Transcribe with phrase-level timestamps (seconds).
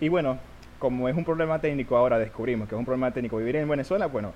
[0.00, 0.38] y bueno,
[0.78, 4.06] como es un problema técnico ahora, descubrimos que es un problema técnico vivir en Venezuela,
[4.06, 4.32] bueno,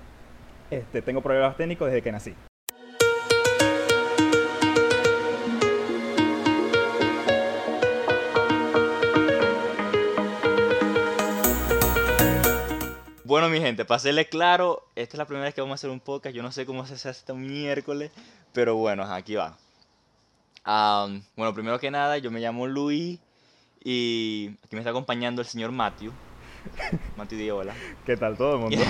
[0.69, 2.35] este, tengo problemas técnicos desde que nací.
[13.23, 15.89] Bueno, mi gente, para serle claro, esta es la primera vez que vamos a hacer
[15.89, 16.35] un podcast.
[16.35, 18.11] Yo no sé cómo se hace este miércoles,
[18.53, 19.57] pero bueno, aquí va.
[20.63, 23.19] Am, bueno, primero que nada, yo me llamo Luis
[23.85, 26.11] y aquí me está acompañando el señor Matthew.
[27.17, 27.73] Matthew, di hola.
[28.05, 28.77] ¿Qué tal todo el mundo?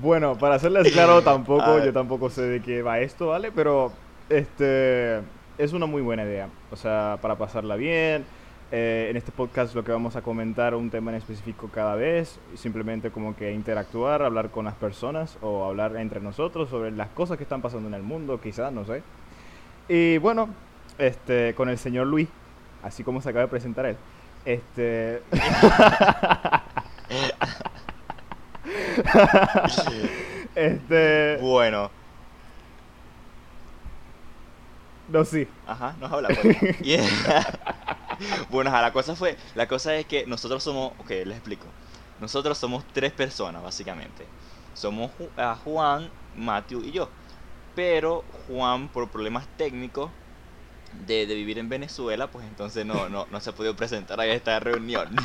[0.00, 1.84] bueno, para serles claro, tampoco, A ver.
[1.84, 3.52] yo tampoco sé de qué va esto, ¿vale?
[3.52, 3.92] Pero
[4.30, 5.18] este
[5.58, 6.48] es una muy buena idea.
[6.70, 8.24] O sea, para pasarla bien.
[8.70, 12.38] eh, en este podcast lo que vamos a comentar un tema en específico cada vez,
[12.54, 17.36] simplemente como que interactuar, hablar con las personas o hablar entre nosotros sobre las cosas
[17.36, 19.02] que están pasando en el mundo, quizás, no sé.
[19.90, 20.48] Y bueno,
[20.96, 22.28] este, con el señor Luis,
[22.82, 23.96] así como se acaba de presentar él.
[24.44, 25.22] Este.
[30.54, 31.38] este.
[31.40, 31.90] Bueno,
[35.12, 35.46] No, sí.
[35.66, 36.78] ajá, nos habla pues.
[36.80, 37.06] Yeah.
[38.50, 41.66] Bueno, ajá, la cosa fue, la cosa es que nosotros somos, ok, les explico.
[42.20, 44.26] Nosotros somos tres personas, básicamente.
[44.74, 47.08] Somos ah, Juan, Matthew y yo.
[47.74, 50.10] Pero Juan, por problemas técnicos
[51.06, 54.26] de, de vivir en Venezuela, pues entonces no, no, no se ha podido presentar a
[54.26, 55.08] esta reunión.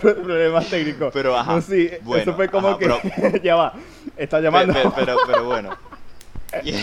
[0.00, 1.12] Problemas técnicos.
[1.12, 1.90] Pero, ajá, No, sí.
[2.02, 2.86] bueno, eso fue como ajá, que.
[3.20, 3.74] pero- ya va.
[4.16, 4.72] Está llamando.
[4.72, 5.76] pe- pero, pero, bueno.
[6.62, 6.80] Yeah.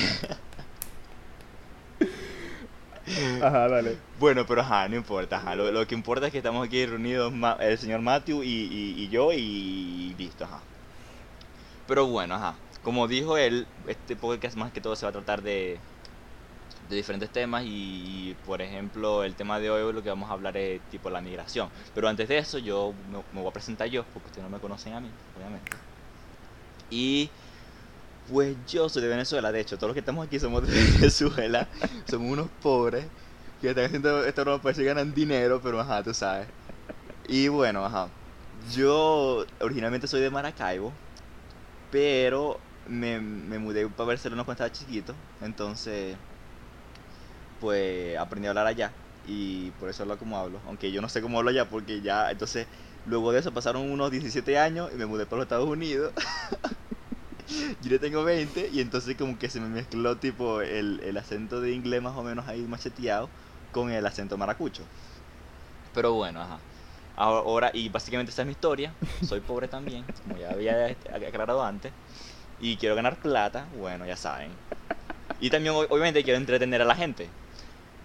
[3.42, 3.98] Ajá, dale.
[4.20, 5.38] Bueno, pero ajá, no importa.
[5.38, 5.56] Ajá.
[5.56, 9.09] Lo, lo que importa es que estamos aquí reunidos el señor Matthew y, y- y
[9.09, 10.59] yo y listo, ajá.
[11.88, 12.56] Pero bueno, ajá.
[12.84, 15.78] Como dijo él, este podcast más que todo se va a tratar de,
[16.92, 20.56] de diferentes temas y, por ejemplo, el tema de hoy lo que vamos a hablar
[20.58, 21.70] es tipo la migración.
[21.95, 22.94] Pero antes de eso yo
[23.33, 25.72] me, voy a presentar yo, porque ustedes no me conocen a mí, obviamente.
[26.89, 27.30] Y
[28.30, 31.67] pues yo soy de Venezuela, de hecho, todos los que estamos aquí somos de Venezuela,
[32.05, 33.05] somos unos pobres
[33.61, 36.48] que están haciendo esta broma para ver si ganan dinero, pero ajá, tú sabes.
[37.27, 38.10] Y bueno, ajá.
[38.73, 40.92] Yo originalmente soy de Maracaibo,
[41.89, 46.16] pero me, me mudé para Barcelona cuando estaba chiquito, entonces
[47.61, 51.22] pues aprendí a hablar allá y por eso hablo como hablo, aunque yo no sé
[51.23, 52.70] cómo hablo allá porque ya, entonces
[53.05, 56.14] luego de eso pasaron unos 17 años y me mudé para los Estados Unidos.
[57.80, 61.61] Yo ya tengo 20 y entonces como que se me mezcló tipo el, el acento
[61.61, 63.32] de inglés más o menos ahí macheteado
[63.72, 64.89] con el acento maracucho.
[65.93, 66.66] Pero bueno, ajá.
[67.14, 68.95] Ahora, y básicamente esa es mi historia.
[69.20, 70.88] Soy pobre también, como ya había
[71.28, 71.93] aclarado antes.
[72.58, 74.60] Y quiero ganar plata, bueno, ya saben.
[75.39, 77.33] Y también ob- obviamente quiero entretener a la gente.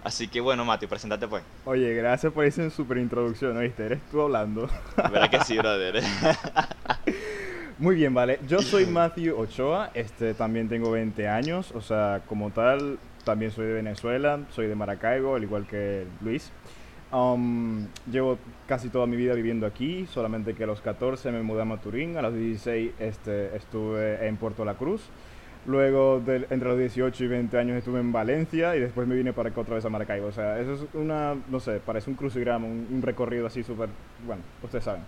[0.07, 1.43] Así que bueno, Mati, preséntate pues.
[1.65, 3.87] Oye, gracias por esa super introducción, ¿oíste?
[3.87, 4.69] Eres tú hablando.
[5.11, 6.01] Verá que sí, brother.
[7.79, 8.39] Muy bien, vale.
[8.47, 13.67] Yo soy Matthew Ochoa, este también tengo 20 años, o sea, como tal, también soy
[13.67, 16.53] de Venezuela, soy de Maracaibo, al igual que Luis.
[17.11, 18.39] Um, llevo
[18.69, 22.17] casi toda mi vida viviendo aquí, solamente que a los 14 me mudé a Maturín,
[22.17, 25.03] a los 16 este, estuve en Puerto La Cruz,
[25.67, 29.33] luego del- entre los 18 y 20 años estuve en Valencia y después me vine
[29.33, 30.27] para acá otra vez a Maracaibo.
[30.29, 33.89] O sea, eso es una, no sé, parece un crucigrama, un, un recorrido así súper,
[34.27, 35.03] bueno, ustedes saben.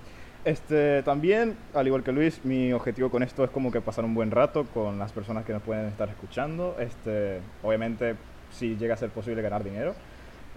[0.44, 4.14] Este, también, al igual que Luis, mi objetivo con esto es como que pasar un
[4.14, 6.76] buen rato con las personas que nos pueden estar escuchando.
[6.78, 8.14] Este, obviamente,
[8.50, 9.94] si llega a ser posible ganar dinero.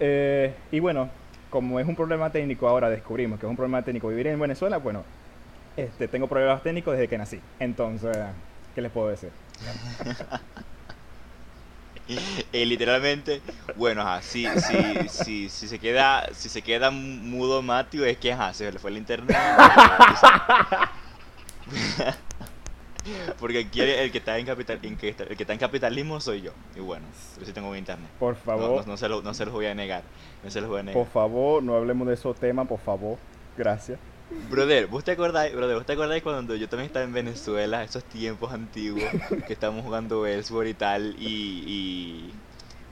[0.00, 1.10] Eh, y bueno,
[1.50, 4.78] como es un problema técnico ahora, descubrimos que es un problema técnico vivir en Venezuela,
[4.78, 5.02] bueno,
[5.76, 7.40] este, tengo problemas técnicos desde que nací.
[7.58, 8.16] Entonces,
[8.74, 9.30] ¿qué les puedo decir?
[12.52, 13.40] Eh, literalmente,
[13.76, 18.32] bueno, ajá, si, si, si, si se queda, si se queda mudo Matthew es que
[18.32, 19.36] ajá, se le fue el internet.
[23.40, 26.52] Porque aquí el, que está en capital, el que está en capitalismo soy yo.
[26.76, 27.06] Y bueno,
[27.38, 28.10] yo sí tengo buen internet.
[28.18, 30.02] Por No, favor, no, no se lo, no se los voy a negar.
[30.44, 31.02] No se los voy a negar.
[31.02, 33.18] por favor, no hablemos de esos temas, por favor.
[33.56, 33.98] Gracias.
[34.38, 38.04] Brother, ¿vos te acordáis, brother, ¿vos te acordáis cuando yo también estaba en Venezuela, esos
[38.04, 39.14] tiempos antiguos,
[39.46, 42.34] que estábamos jugando Ellsworth y tal, y,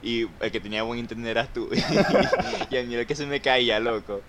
[0.02, 1.68] y, y el que tenía buen internet eras tú,
[2.70, 4.22] y a mí que se me caía, loco,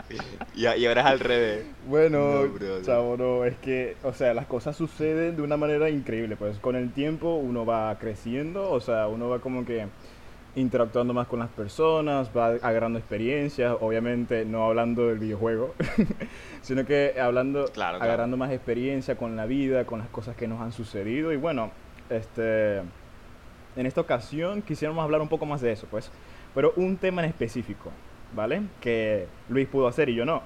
[0.53, 1.65] y, y ahora es al revés.
[1.83, 6.35] Bueno, No, chavo, no, es que, o sea, las cosas suceden de una manera increíble,
[6.37, 9.87] pues con el tiempo uno va creciendo, o sea, uno va como que
[10.55, 15.73] interactuando más con las personas, va agarrando experiencias, obviamente no hablando del videojuego,
[16.61, 18.03] sino que hablando, Claro, claro.
[18.03, 21.71] agarrando más experiencia con la vida, con las cosas que nos han sucedido y bueno,
[22.09, 26.11] este, en esta ocasión quisiéramos hablar un poco más de eso, pues,
[26.53, 27.91] pero un tema en específico.
[28.33, 28.61] ¿vale?
[28.79, 30.41] Que Luis pudo hacer y yo no.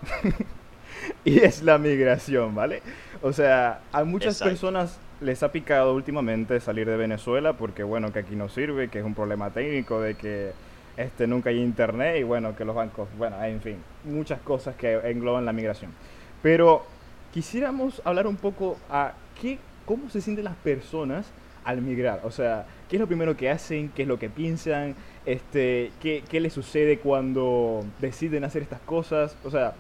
[1.24, 2.82] y es la migración, ¿vale?
[3.22, 4.50] O sea, a muchas Exacto.
[4.50, 9.00] personas les ha picado últimamente salir de Venezuela porque, bueno, que aquí no sirve, que
[9.00, 10.52] es un problema técnico, de que
[10.98, 14.94] este, nunca hay internet y, bueno, que los bancos, bueno, en fin, muchas cosas que
[15.10, 15.92] engloban la migración.
[16.42, 16.86] Pero
[17.34, 21.26] quisiéramos hablar un poco a qué, cómo se sienten las personas
[21.64, 22.22] al migrar.
[22.24, 24.96] O sea, qué es lo primero que hacen, qué es lo que piensan,
[25.26, 29.36] este, qué, qué les sucede cuando deciden hacer estas cosas.
[29.44, 29.74] O sea,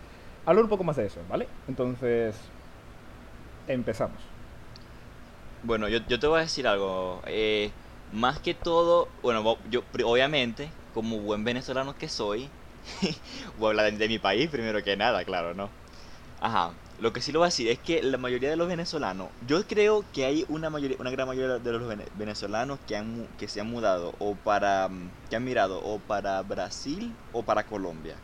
[0.45, 1.47] hablar un poco más de eso, ¿vale?
[1.67, 2.35] Entonces,
[3.67, 4.34] empezamos.
[5.65, 7.21] Bueno, yo, yo te voy a decir algo.
[7.27, 7.71] eh,
[8.11, 12.51] más que todo, bueno, yo obviamente, como buen venezolano que soy,
[13.57, 15.71] voy a hablar de, de mi país primero que nada, claro, ¿no?
[16.39, 16.75] Ajá.
[16.97, 19.67] Lo que sí lo voy a decir es que la mayoría de los venezolanos, yo
[19.67, 23.47] creo que hay una mayoría, una gran mayoría de los vene- venezolanos que han que
[23.49, 28.21] se han mudado o para mm, que han mirado o para Brasil o para Colombia.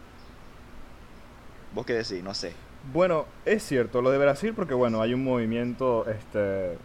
[1.72, 2.24] ¿Vos qué decís?
[2.24, 2.56] No sé.
[2.84, 6.80] Bueno, es cierto, lo de Brasil porque, bueno, hay un movimiento, este,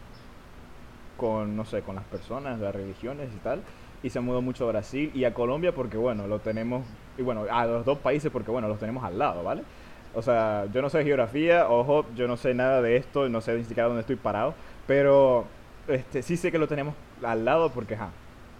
[1.16, 3.62] con, no sé, con las personas, las religiones y tal,
[4.02, 6.84] y se mudó mucho a Brasil y a Colombia porque, bueno, lo tenemos,
[7.18, 9.62] y bueno, a los dos países porque, bueno, los tenemos al lado, ¿vale?
[10.14, 13.54] O sea, yo no sé geografía, ojo, yo no sé nada de esto, no sé
[13.56, 14.54] ni siquiera dónde estoy parado,
[14.86, 15.44] pero,
[15.88, 18.10] este, sí sé que lo tenemos al lado porque, ajá,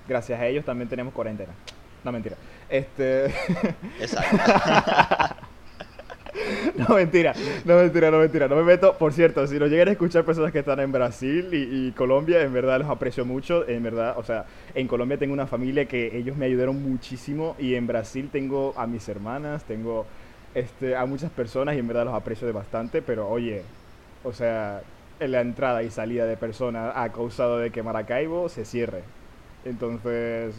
[0.09, 1.53] gracias a ellos también tenemos cuarentena.
[2.05, 2.37] No, mentira.
[2.69, 3.27] Este...
[4.01, 4.37] Exacto.
[6.89, 7.33] No, mentira,
[7.65, 8.97] no, mentira, no, mentira, no me meto.
[8.99, 12.53] Por cierto, si lo llegan a escuchar personas que están en Brasil y, Colombia, en
[12.53, 13.67] verdad los aprecio mucho.
[13.67, 14.45] En verdad, o sea,
[14.75, 18.87] en Colombia tengo una familia que ellos me ayudaron muchísimo y en Brasil tengo a
[18.87, 20.07] mis hermanas, tengo
[20.55, 23.03] este, a muchas personas y en verdad los aprecio de bastante.
[23.03, 23.63] Pero oye,
[24.23, 24.83] o sea,
[25.19, 29.03] la entrada y salida de personas ha causado de que Maracaibo se cierre.
[29.65, 30.55] Entonces,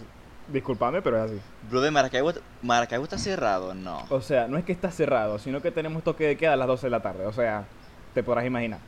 [0.48, 1.40] discúlpame, pero es así.
[1.70, 4.06] Bro, de Maracaibo, Maracaibo está cerrado, no.
[4.10, 6.68] O sea, no es que está cerrado, sino que tenemos toque de queda a las
[6.68, 7.26] 12 de la tarde.
[7.26, 7.66] O sea,
[8.14, 8.80] te podrás imaginar.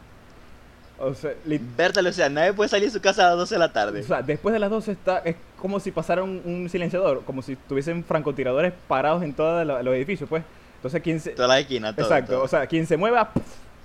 [1.01, 1.31] O sea,
[1.77, 4.01] Bertale, o sea, nadie puede salir de su casa a las 12 de la tarde.
[4.01, 7.41] o sea, después de las 12 está, es como si pasara un, un silenciador, como
[7.41, 10.43] si tuviesen francotiradores parados en todos lo- los edificios, pues.
[10.75, 11.31] Entonces, quien se...
[11.31, 12.05] Toda la esquina, todo.
[12.05, 12.43] Exacto, todo.
[12.43, 13.31] o sea, quien se mueva,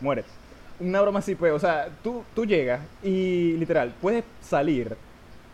[0.01, 0.25] muere.
[0.81, 4.97] Una broma así, pues, o sea, tú, tú llegas y literal, puedes salir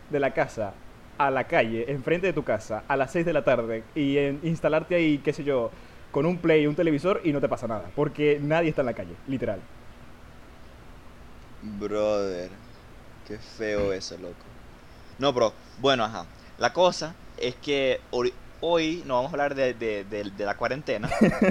[0.09, 0.73] de la casa
[1.27, 4.39] a la calle, enfrente de tu casa, a las 6 de la tarde y en-
[4.43, 5.71] instalarte ahí, qué sé yo,
[6.11, 8.93] con un play, un televisor y no te pasa nada, porque nadie está en la
[8.95, 9.63] calle, literal.
[11.61, 12.59] Brother,
[13.23, 14.55] qué feo eso, loco.
[15.17, 16.31] No, bro, bueno, ajá.
[16.57, 18.07] La cosa es que
[18.61, 21.09] hoy, no vamos a hablar de, de- de- de la cuarentena,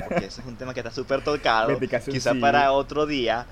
[0.08, 1.78] porque ese es un tema que está súper tocado.
[2.10, 2.38] Quizá sí.
[2.38, 3.46] para otro día,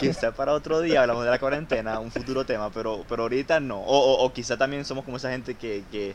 [0.00, 3.78] quizá para otro día hablamos de la cuarentena, un futuro tema, pero, pero ahorita no.
[3.80, 6.14] O, o, o quizá también somos como esa gente que, que,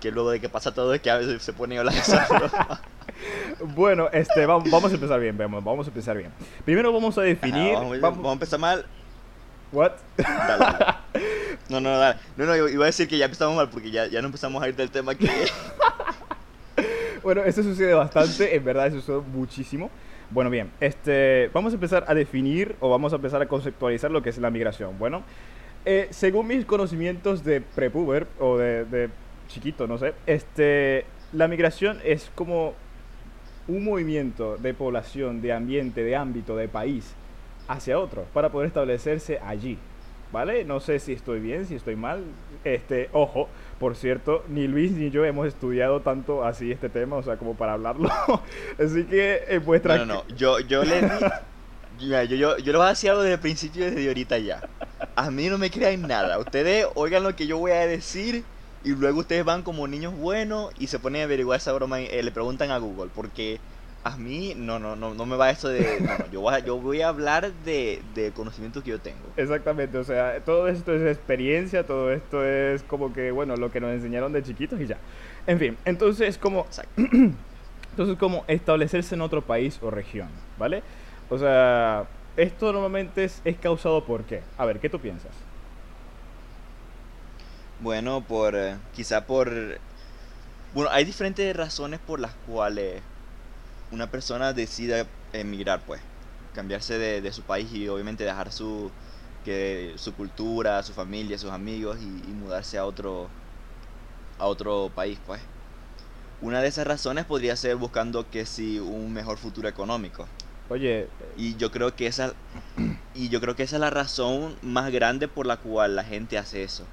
[0.00, 1.94] que luego de que pasa todo es que a veces se pone a hablar.
[3.60, 6.30] Bueno, este, vamos, vamos a empezar bien, vamos, vamos a empezar bien.
[6.64, 7.72] Primero vamos a definir...
[7.74, 8.84] Ajá, vamos, vamos- a empezar mal.
[9.72, 9.92] What?
[10.18, 10.84] Dale, dale.
[11.70, 12.18] No, no, dale.
[12.36, 14.68] No, no, iba a decir que ya empezamos mal porque ya, ya no empezamos a
[14.68, 15.26] ir del tema que...
[17.26, 19.90] Bueno, eso sucede bastante, en verdad eso sucede muchísimo.
[20.30, 24.22] Bueno, bien, este, vamos a empezar a definir o vamos a empezar a conceptualizar lo
[24.22, 24.96] que es la migración.
[24.96, 25.24] Bueno,
[25.84, 29.10] eh, según mis conocimientos de prepuber o de, de
[29.48, 32.74] chiquito, no sé, este, la migración es como
[33.66, 37.12] un movimiento de población, de ambiente, de ámbito, de país
[37.66, 39.78] hacia otro para poder establecerse allí.
[40.32, 40.64] ¿Vale?
[40.64, 42.22] No sé si estoy bien, si estoy mal.
[42.64, 47.22] Este, ojo, por cierto, ni Luis ni yo hemos estudiado tanto así este tema, o
[47.22, 48.08] sea, como para hablarlo.
[48.78, 50.36] así que en vuestra No, no, no.
[50.36, 51.08] Yo, yo le di...
[51.98, 54.60] Yo, yo, yo le voy a decir algo desde el principio, desde ahorita ya.
[55.14, 56.38] A mí no me crean nada.
[56.38, 58.44] Ustedes oigan lo que yo voy a decir
[58.84, 62.06] y luego ustedes van como niños buenos y se ponen a averiguar esa broma y
[62.06, 63.10] eh, le preguntan a Google.
[63.14, 63.60] Porque
[64.06, 66.00] a mí no, no, no, no me va esto de...
[66.00, 69.18] No, no, yo, voy a, yo voy a hablar de, de conocimientos que yo tengo.
[69.36, 73.80] Exactamente, o sea, todo esto es experiencia, todo esto es como que, bueno, lo que
[73.80, 74.98] nos enseñaron de chiquitos y ya.
[75.48, 76.66] En fin, entonces como.
[77.92, 80.82] Entonces, como establecerse en otro país o región, ¿vale?
[81.30, 82.04] O sea,
[82.36, 84.42] esto normalmente es, es causado por qué.
[84.58, 85.32] A ver, ¿qué tú piensas?
[87.80, 89.50] Bueno, por eh, quizá por
[90.74, 93.00] bueno, hay diferentes razones por las cuales
[93.90, 96.02] una persona decida emigrar, pues,
[96.52, 98.92] cambiarse de, de su país y obviamente dejar su
[99.44, 103.30] que su cultura, su familia, sus amigos y, y mudarse a otro
[104.38, 105.42] a otro país, pues.
[106.40, 110.28] Una de esas razones podría ser buscando que si un mejor futuro económico.
[110.68, 112.34] Oye, Y yo creo que esa
[113.14, 116.38] y yo creo que esa es la razón más grande por la cual la gente
[116.38, 116.88] hace eso.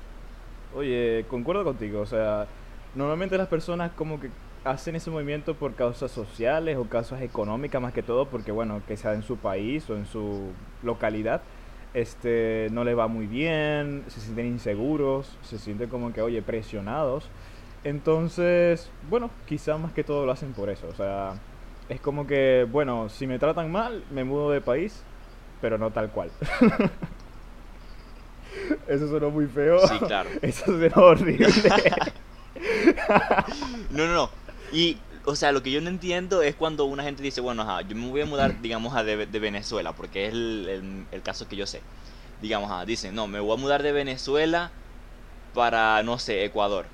[0.70, 2.50] oye, concuerdo contigo, o sea,
[2.94, 4.32] normalmente las personas como que
[4.64, 8.98] hacen ese movimiento por causas sociales o causas económicas más que todo, porque bueno, que
[8.98, 10.52] sea en su país o en su
[10.82, 11.42] localidad,
[11.94, 17.30] este, no les va muy bien, se sienten inseguros, se sienten como que, oye, presionados.
[17.84, 20.88] Entonces, bueno, quizás más que todo lo hacen por eso.
[20.88, 21.34] O sea,
[21.90, 25.04] es como que, bueno, si me tratan mal, me mudo de país,
[25.62, 26.32] pero no tal cual.
[28.88, 29.86] Eso sonó muy feo.
[29.88, 30.30] Sí, claro.
[30.42, 31.48] Eso sonó horrible.
[33.92, 34.43] no, no, no.
[34.74, 37.82] Y, o sea, lo que yo no entiendo es cuando una gente dice, bueno, ajá,
[37.84, 41.56] yo me voy a mudar, digamos, a de, Venezuela, porque es el, el, caso que
[41.56, 41.82] yo sé.
[42.42, 44.72] Digamos, ajá, dicen, no, me voy a mudar de Venezuela
[45.54, 46.88] para, no sé, Ecuador.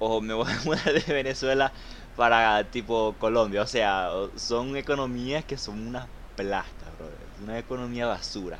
[0.00, 1.72] O me voy a mudar de Venezuela
[2.16, 3.62] para, tipo, Colombia.
[3.62, 7.16] O sea, son economías que son una plasta, brother.
[7.44, 8.58] Una economía basura.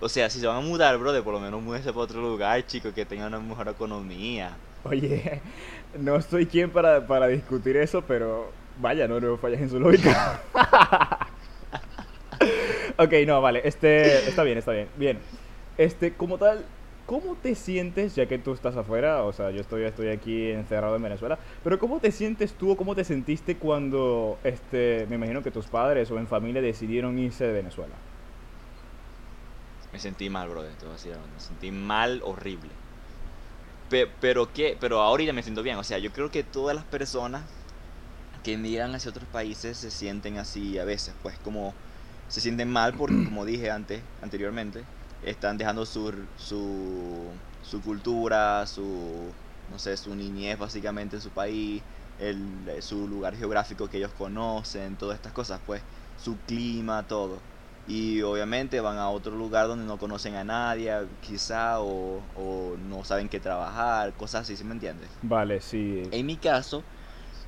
[0.00, 2.64] O sea, si se van a mudar, brother, por lo menos múdese para otro lugar,
[2.66, 4.56] chicos, que tenga una mejor economía.
[4.84, 5.40] Oye,
[5.98, 8.50] no estoy quien para, para discutir eso, pero
[8.80, 10.40] vaya, no, no fallas en su lógica.
[12.98, 14.88] ok, no, vale, este, está bien, está bien.
[14.96, 15.18] Bien,
[15.78, 16.64] este, como tal,
[17.06, 19.24] ¿cómo te sientes, ya que tú estás afuera?
[19.24, 22.76] O sea, yo estoy, estoy aquí encerrado en Venezuela, pero ¿cómo te sientes tú o
[22.76, 27.46] cómo te sentiste cuando, este, me imagino que tus padres o en familia decidieron irse
[27.46, 27.94] de Venezuela?
[29.92, 32.70] Me sentí mal, brother, me sentí mal, horrible
[33.88, 35.76] pero que pero ahorita me siento bien.
[35.78, 37.50] O sea yo creo que todas las personas
[38.42, 41.74] que emigran hacia otros países se sienten así a veces pues como
[42.28, 44.84] se sienten mal porque como dije antes anteriormente
[45.22, 49.34] están dejando su su, su cultura su
[49.68, 51.82] no sé su niñez básicamente en su país
[52.18, 55.82] el, su lugar geográfico que ellos conocen todas estas cosas pues
[56.16, 57.42] su clima todo
[57.86, 63.28] y obviamente van a otro lugar donde no conocen a nadie, quizá, o, no saben
[63.28, 65.08] qué trabajar, cosas así, ¿sí me entiendes?
[65.22, 66.02] Vale, sí.
[66.10, 66.84] En mi caso,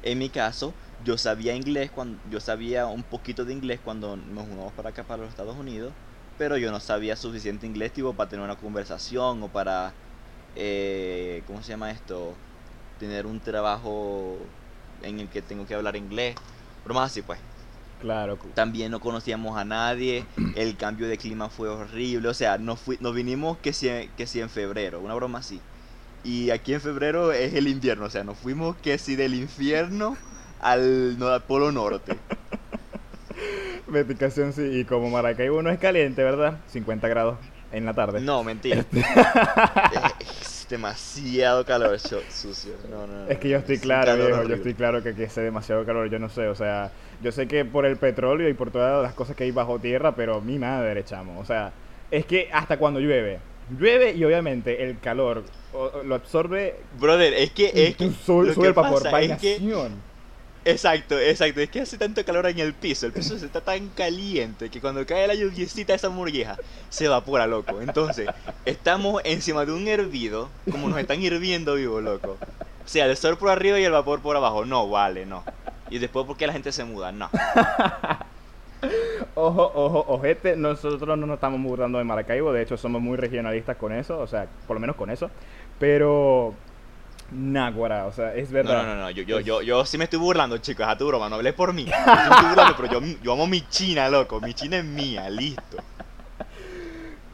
[0.02, 4.46] en mi caso, yo sabía inglés cuando yo sabía un poquito de inglés cuando nos
[4.46, 5.92] mudamos para acá para los Estados Unidos,
[6.36, 9.92] pero yo no sabía suficiente inglés tipo para tener una conversación o para
[10.54, 12.36] eh, ¿cómo se llama esto?
[12.98, 14.38] tener un trabajo
[15.02, 16.34] en el que tengo que hablar inglés,
[16.82, 17.38] pero más así pues.
[18.00, 18.38] Claro.
[18.54, 20.24] También no conocíamos a nadie,
[20.56, 24.40] el cambio de clima fue horrible, o sea, nos, nos vinimos que si, que si
[24.40, 25.60] en febrero, una broma así.
[26.24, 30.16] Y aquí en febrero es el invierno, o sea, nos fuimos que si del infierno
[30.60, 32.16] al, no, al Polo Norte.
[33.86, 36.58] Medicación sí, y como Maracaibo no es caliente, ¿verdad?
[36.68, 37.38] 50 grados
[37.72, 38.20] en la tarde.
[38.20, 38.84] No, mentira.
[40.68, 42.74] Demasiado calor sucio.
[42.90, 45.84] No, no, es que yo estoy claro, viejo, yo estoy claro que aquí hace demasiado
[45.84, 46.90] calor, yo no sé, o sea,
[47.22, 50.14] yo sé que por el petróleo y por todas las cosas que hay bajo tierra,
[50.14, 51.72] pero mi madre, chamo, o sea,
[52.10, 53.38] es que hasta cuando llueve,
[53.78, 55.44] llueve y obviamente el calor
[56.04, 56.76] lo absorbe.
[56.98, 59.58] Brother, es que es que sube, el vapor, es que
[60.64, 61.60] Exacto, exacto.
[61.60, 63.06] Es que hace tanto calor en el piso.
[63.06, 66.56] El piso está tan caliente que cuando cae la lluviecita esa murgueja
[66.90, 67.80] se evapora, loco.
[67.80, 68.28] Entonces,
[68.64, 72.36] estamos encima de un hervido, como nos están hirviendo vivo, loco.
[72.84, 74.64] O sea, el sol por arriba y el vapor por abajo.
[74.64, 75.44] No, vale, no.
[75.90, 77.12] Y después, ¿por qué la gente se muda?
[77.12, 77.30] No.
[79.34, 80.56] ojo, ojo, ojete.
[80.56, 82.52] Nosotros no nos estamos mudando de Maracaibo.
[82.52, 84.18] De hecho, somos muy regionalistas con eso.
[84.18, 85.30] O sea, por lo menos con eso.
[85.78, 86.54] Pero
[87.30, 88.82] Náguara, o sea, es verdad.
[88.82, 91.28] No, no, no, yo, yo, yo, yo sí me estoy burlando, chicos, a tu broma,
[91.28, 91.84] no hablé por mí.
[91.84, 95.28] Yo me estoy burlando, pero yo, yo amo mi China, loco, mi China es mía,
[95.28, 95.76] listo.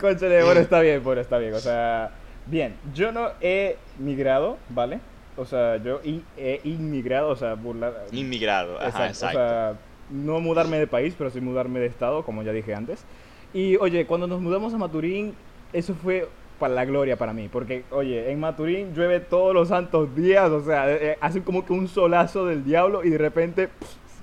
[0.00, 2.10] Conchale, bueno, está bien, bueno, está bien, o sea,
[2.46, 5.00] bien, yo no he migrado, ¿vale?
[5.36, 6.00] O sea, yo
[6.36, 8.06] he inmigrado, o sea, burlar.
[8.12, 9.38] Inmigrado, ajá, exacto.
[9.38, 9.74] O sea,
[10.10, 13.04] no mudarme de país, pero sí mudarme de estado, como ya dije antes.
[13.52, 15.34] Y oye, cuando nos mudamos a Maturín,
[15.72, 16.28] eso fue
[16.64, 17.50] para la gloria para mí.
[17.52, 21.66] Porque, oye, en Maturín llueve todos los santos días, o sea, eh, eh, hace como
[21.66, 23.68] que un solazo del diablo y de repente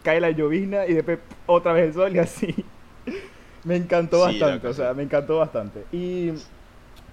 [0.02, 2.56] cae la llovizna y después otra vez el sol y así.
[3.64, 5.84] me encantó bastante, o sea, me encantó bastante.
[5.92, 6.32] Y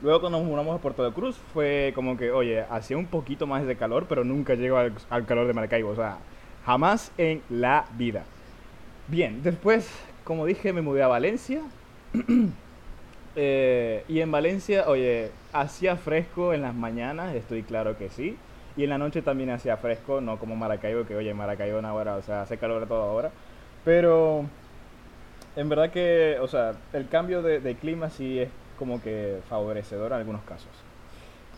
[0.03, 3.47] luego cuando nos mudamos a Puerto de Cruz fue como que, oye, hacía un poquito
[3.47, 6.17] más de calor, pero nunca llegó al, al calor de Maracaibo, o sea,
[6.65, 8.25] jamás en la vida.
[9.09, 9.91] Bien, después,
[10.25, 11.61] como dije, me mudé a Valencia.
[13.37, 18.37] Eh, y en Valencia, oye, hacía fresco en las mañanas, estoy claro que sí.
[18.77, 22.23] Y en la noche también hacía fresco, no como Maracaibo, que oye, Maracaibo ahora, o
[22.23, 23.31] sea, hace calor a toda.
[23.85, 24.45] Pero
[25.57, 30.13] en verdad que, o sea, el cambio de, de clima sí es como que favorecedor
[30.13, 30.71] en algunos casos.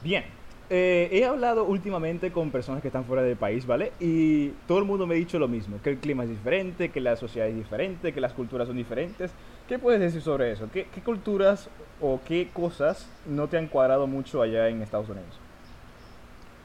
[0.02, 0.24] Bien,
[0.70, 3.92] eh, he hablado últimamente con personas que están fuera del país, ¿vale?
[3.98, 7.00] Y todo el mundo me ha dicho lo mismo, que el clima es diferente, que
[7.00, 9.34] la sociedad es diferente, que las culturas son diferentes.
[9.70, 10.68] ¿Qué puedes decir sobre eso?
[10.72, 11.68] ¿Qué, culturas
[12.00, 15.38] o qué cosas no te han cuadrado mucho allá en Estados Unidos?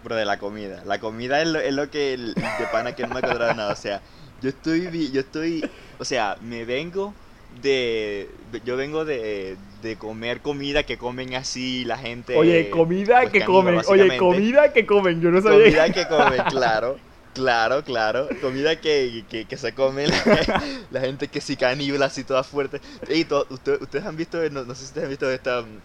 [0.03, 0.81] Bro, de la comida.
[0.87, 3.53] La comida es lo, es lo que el, de pana que no me ha cuadrado
[3.53, 3.71] nada.
[3.71, 4.01] O sea,
[4.41, 5.63] yo estoy, yo estoy,
[5.99, 7.13] o sea, me vengo
[7.61, 8.27] de,
[8.65, 12.35] yo vengo de, de comer comida que comen así la gente.
[12.35, 13.85] Oye, comida pues, que caníbal, comen.
[13.87, 15.21] Oye, comida que comen.
[15.21, 15.65] Yo no sabía.
[15.65, 16.97] Comida que comen, claro.
[17.35, 18.29] Claro, claro.
[18.39, 22.79] Comida que, que, se come la, gente que sí caníbal así toda fuerte.
[23.09, 25.81] Y to- usted- ustedes han visto, no, sé si ustedes han visto esta mm,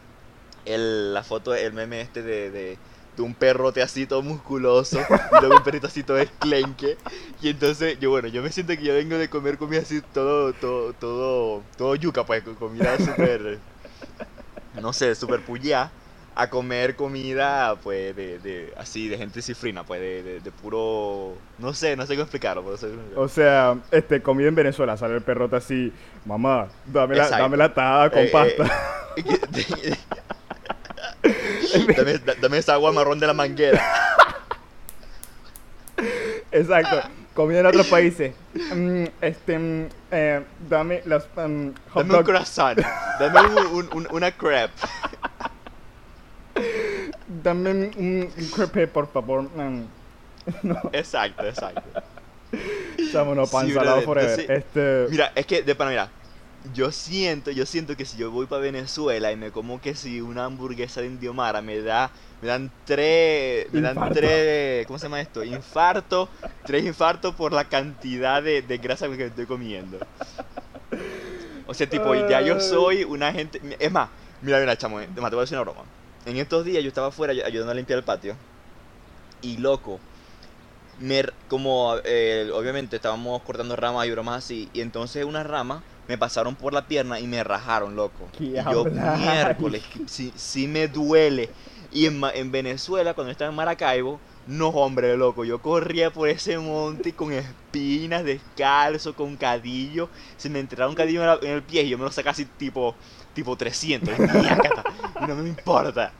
[0.66, 2.78] el, la foto, el meme este de, de,
[3.16, 5.00] de un perrote así todo musculoso
[5.32, 6.98] y luego un perrito así todo esclenque.
[7.42, 10.54] Y entonces, yo bueno, yo me siento que yo vengo de comer comida así todo,
[10.54, 13.60] todo, todo, todo yuca, pues, comida súper,
[14.72, 15.92] no sé, súper puya
[16.34, 21.34] a comer comida, pues, de, de, así, de gente cifrina, pues, de, de, de puro,
[21.58, 23.24] no sé, no sé cómo explicarlo, pero no sé cómo explicarlo.
[23.24, 25.92] O sea, este, comida en Venezuela, sale el perrote así,
[26.24, 27.42] mamá, dame la, Exacto.
[27.42, 28.64] dame la tajada con Eh, pasta.
[31.22, 33.82] eh, dame, da- dame esa agua marrón de la manguera.
[36.52, 37.02] Exacto.
[37.34, 38.34] Comida en otros países.
[38.74, 41.36] Mm, este, mm, eh, dame las hot
[42.06, 42.78] Dame un croissant.
[43.20, 44.72] Dame un- un- un- una crepe.
[47.42, 49.42] Dame un, un crepe, por favor.
[49.42, 49.84] Mm.
[50.92, 51.90] Exacto, exacto.
[53.12, 54.40] Vámonos, Sí, pan brother, salado forever.
[54.40, 56.10] entonces- Este, Mira, es que, de pana, mira.
[56.74, 60.20] Yo siento, yo siento que si yo voy para Venezuela y me como que si
[60.20, 64.14] una hamburguesa de Indiomara me da, me dan tres, me dan Infarto.
[64.14, 65.42] tres, ¿cómo se llama esto?
[65.42, 66.28] Infarto,
[66.66, 69.98] tres infartos por la cantidad de, de grasa que estoy comiendo.
[71.66, 74.10] O sea, tipo, ya yo soy una gente, es más,
[74.42, 75.84] mira, mira, chamo, eh, te voy a decir una broma.
[76.24, 78.38] En estos días yo estaba afuera ay- ayudando a limpiar el patio
[79.40, 80.00] y loco,
[80.98, 86.18] me, como eh, obviamente estábamos cortando ramas y bromas así, y entonces unas ramas me
[86.18, 88.32] pasaron por la pierna y me rajaron, loco.
[88.32, 91.52] ¿Qué Y yo, miércoles, sí, sí me duele.
[91.90, 96.28] Y en, Ma- en Venezuela, cuando estaba en Maracaibo, no, hombre, loco, yo corría por
[96.28, 100.10] ese monte con espinas, descalzo, con cadillo.
[100.36, 102.98] Se me entraron un cadillo en el pie y yo me lo saqué así tipo,
[103.34, 104.14] tipo 300.
[104.18, 106.12] Y, no me importa.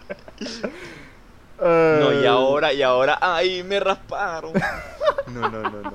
[1.61, 4.53] No, y eh, ahora, y ahora, ay, me rasparon.
[5.27, 5.93] No, no, no, no.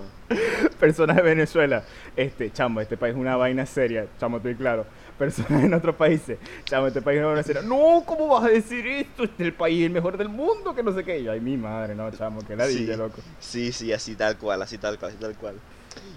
[0.80, 1.84] Personas de Venezuela.
[2.16, 4.06] Este, chamo, este país es una vaina seria.
[4.20, 4.86] Chamo, estoy claro.
[5.18, 6.38] Personas en otros países.
[6.66, 7.62] Chamo, este país es una vaina seria.
[7.64, 9.24] No, ¿cómo vas a decir esto?
[9.24, 11.20] Este es el país el mejor del mundo, que no sé qué.
[11.20, 12.86] Y yo, ay, mi madre, no, chamo, que la Sí.
[12.86, 13.20] loco.
[13.40, 15.56] Sí, sí, así tal cual, así tal cual, así tal cual.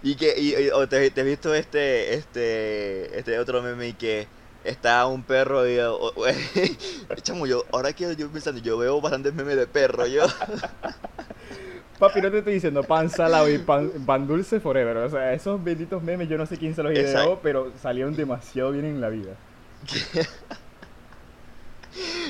[0.02, 3.92] Y que, y, y- o te, te has visto este, este, este otro meme y
[3.94, 4.26] que
[4.62, 5.78] está un perro y,
[7.22, 10.24] chamo, yo, ahora que yo pensando, yo veo bastantes memes de perro, yo.
[11.98, 14.96] Papi, no te estoy diciendo pan salado y pan, pan dulce forever.
[14.98, 17.42] O sea, esos benditos memes, yo no sé quién se los ideó, Exacto.
[17.42, 19.40] pero salieron demasiado bien en la vida.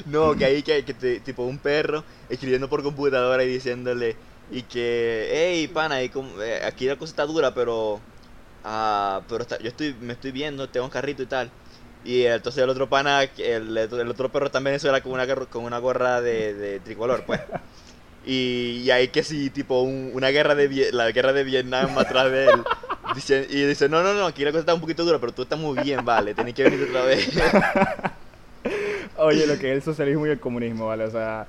[0.05, 4.19] No, que ahí que, que te- tipo un perro escribiendo por computadora y diciéndole
[4.51, 8.03] y que, hey, pana, y como- eh, aquí la cosa está dura, pero,
[8.65, 11.53] ah, pero está- yo estoy, me estoy viendo, tengo un carrito y tal.
[12.05, 15.65] Y entonces el otro pana, el, el otro perro está en Venezuela con una, con
[15.65, 17.41] una gorra de, de tricolor, pues.
[18.27, 22.31] Y, y ahí que sí, tipo un- una guerra de la guerra de Vietnam atrás
[22.31, 22.63] de él.
[23.15, 25.43] Dice- y dice, no, no, no, aquí la cosa está un poquito dura, pero tú
[25.43, 27.27] estás muy bien, vale, tenés que venir otra vez.
[29.17, 31.05] Oye, lo que es el socialismo y el comunismo, ¿vale?
[31.05, 31.47] O sea,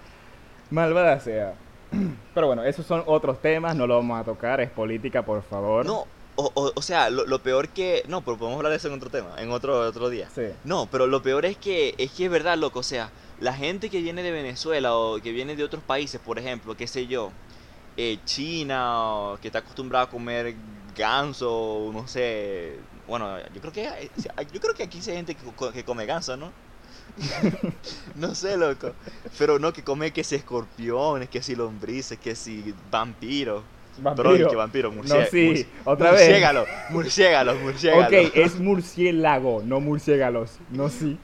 [0.71, 1.53] malvada sea.
[2.33, 5.85] Pero bueno, esos son otros temas, no lo vamos a tocar, es política, por favor.
[5.85, 6.05] No,
[6.39, 8.04] o, o, o sea, lo, lo peor que...
[8.08, 10.30] No, pero podemos hablar de eso en otro tema, en otro, otro día.
[10.34, 10.43] Sí.
[10.63, 12.80] No, pero lo peor es que es que es verdad, loco.
[12.80, 16.39] O sea, la gente que viene de Venezuela o que viene de otros países, por
[16.39, 17.32] ejemplo, qué sé yo,
[17.97, 20.56] eh, China, o que está acostumbrado a comer
[20.95, 22.78] ganso, no sé.
[23.08, 24.10] Bueno, yo creo que hay-
[24.54, 26.52] yo creo que aquí hay gente que, que come ganso, ¿no?
[28.15, 28.93] no sé, loco.
[29.38, 33.63] Pero no, que come que si escorpiones, que si lombrices, que si vampiros.
[33.97, 34.30] Vampiro.
[34.32, 35.25] Pero que vampiro, murciélago.
[35.25, 36.30] No, sí, otra vez.
[36.30, 38.06] Murciélago, murciélagos, murciélagos.
[38.28, 40.52] Ok, es murciélago, no murciélagos.
[40.69, 41.17] No, sí.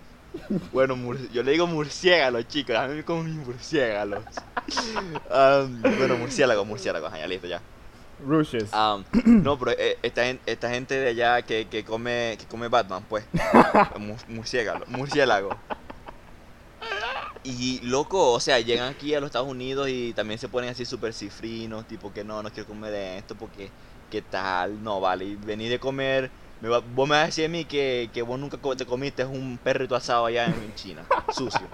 [0.73, 2.75] Bueno, mur- yo le digo murciélago, chicos.
[2.75, 4.25] A mí como mis murciélagos.
[5.32, 7.08] Am, bueno, murciélago, murciélago.
[7.08, 7.62] Ajá, ya listo, ya.
[8.19, 8.73] Rushes.
[8.73, 13.04] Am, no, pero eh, esta, esta gente de allá que, que come que come Batman,
[13.08, 13.25] pues.
[13.99, 15.49] Mu- murciélago, murciélago.
[17.47, 20.84] Y loco, o sea, llegan aquí a los Estados Unidos y también se ponen así
[20.86, 23.71] súper cifrinos, tipo que no, no quiero comer esto porque
[24.10, 25.25] qué tal, no vale.
[25.25, 28.23] Y venís de comer, me va- vos me vas a decir a mí que, que
[28.23, 31.69] vos nunca te comiste un perrito asado allá en China, sucio.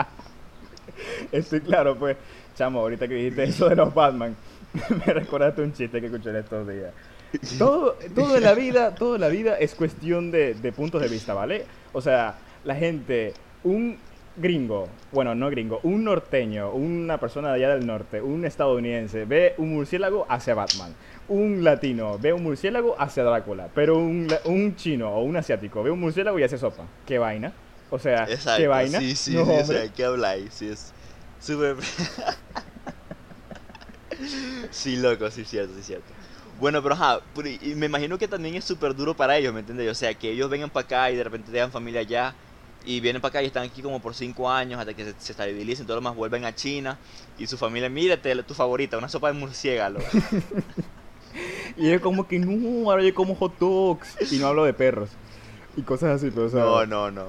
[1.31, 2.17] Estoy claro, pues.
[2.53, 4.37] Chamo, ahorita que dijiste eso de los Batman,
[5.05, 6.93] me recordaste un chiste que escuché en estos días.
[7.57, 11.09] Todo, todo en la vida, todo en la vida es cuestión de, de puntos de
[11.09, 11.67] vista, ¿vale?
[11.91, 14.03] O sea, la gente, un
[14.41, 19.53] gringo, bueno, no gringo, un norteño, una persona de allá del norte, un estadounidense, ve
[19.57, 20.93] un murciélago hacia Batman.
[21.27, 23.69] Un latino ve un murciélago hacia Drácula.
[23.73, 26.85] Pero un, un chino o un asiático ve un murciélago y hace sopa.
[27.05, 27.53] ¿Qué vaina?
[27.89, 28.99] O sea, Exacto, ¿qué vaina?
[28.99, 30.53] Sí, sí, No, sí, o sea, ¿qué habláis?
[30.53, 30.93] Sí, es
[31.39, 31.77] súper...
[34.71, 36.13] sí, loco, sí, cierto, sí, cierto.
[36.59, 37.21] Bueno, pero ajá,
[37.61, 39.89] y me imagino que también es súper duro para ellos, ¿me entiendes?
[39.89, 42.35] O sea, que ellos vengan para acá y de repente dejan familia allá
[42.85, 45.31] y vienen para acá y están aquí como por cinco años hasta que se, se
[45.33, 46.97] estabilicen, todo lo más vuelven a China
[47.37, 49.99] y su familia, mírate, tu favorita, una sopa de murciélago.
[51.77, 54.31] Y es como que no, ahora yo como hot dogs.
[54.31, 55.09] Y no hablo de perros.
[55.77, 57.25] Y cosas así, pero o sea, No, no, no.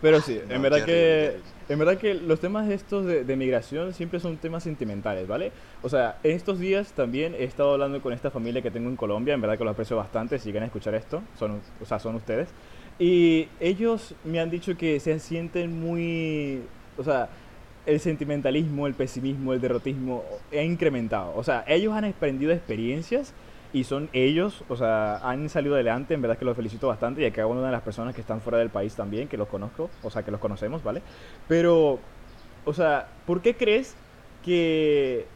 [0.00, 1.44] Pero sí, No, en verdad que horrible.
[1.68, 5.52] en verdad que los temas estos de, de migración siempre son temas sentimentales, ¿vale?
[5.82, 8.96] O sea, en estos días también he estado hablando con esta familia que tengo en
[8.96, 12.14] Colombia, en verdad que los aprecio bastante, si quieren escuchar esto, son, o sea, son
[12.16, 12.48] ustedes.
[12.98, 16.62] Y ellos me han dicho que se sienten muy,
[16.96, 17.28] o sea,
[17.84, 21.34] el sentimentalismo, el pesimismo, el derrotismo ha incrementado.
[21.36, 23.34] O sea, ellos han aprendido experiencias
[23.72, 27.24] y son ellos, o sea, han salido adelante, en verdad que los felicito bastante y
[27.26, 29.90] a cada una de las personas que están fuera del país también, que los conozco,
[30.02, 31.02] o sea, que los conocemos, ¿vale?
[31.46, 31.98] Pero,
[32.64, 33.94] o sea, ¿por qué crees
[34.44, 35.26] que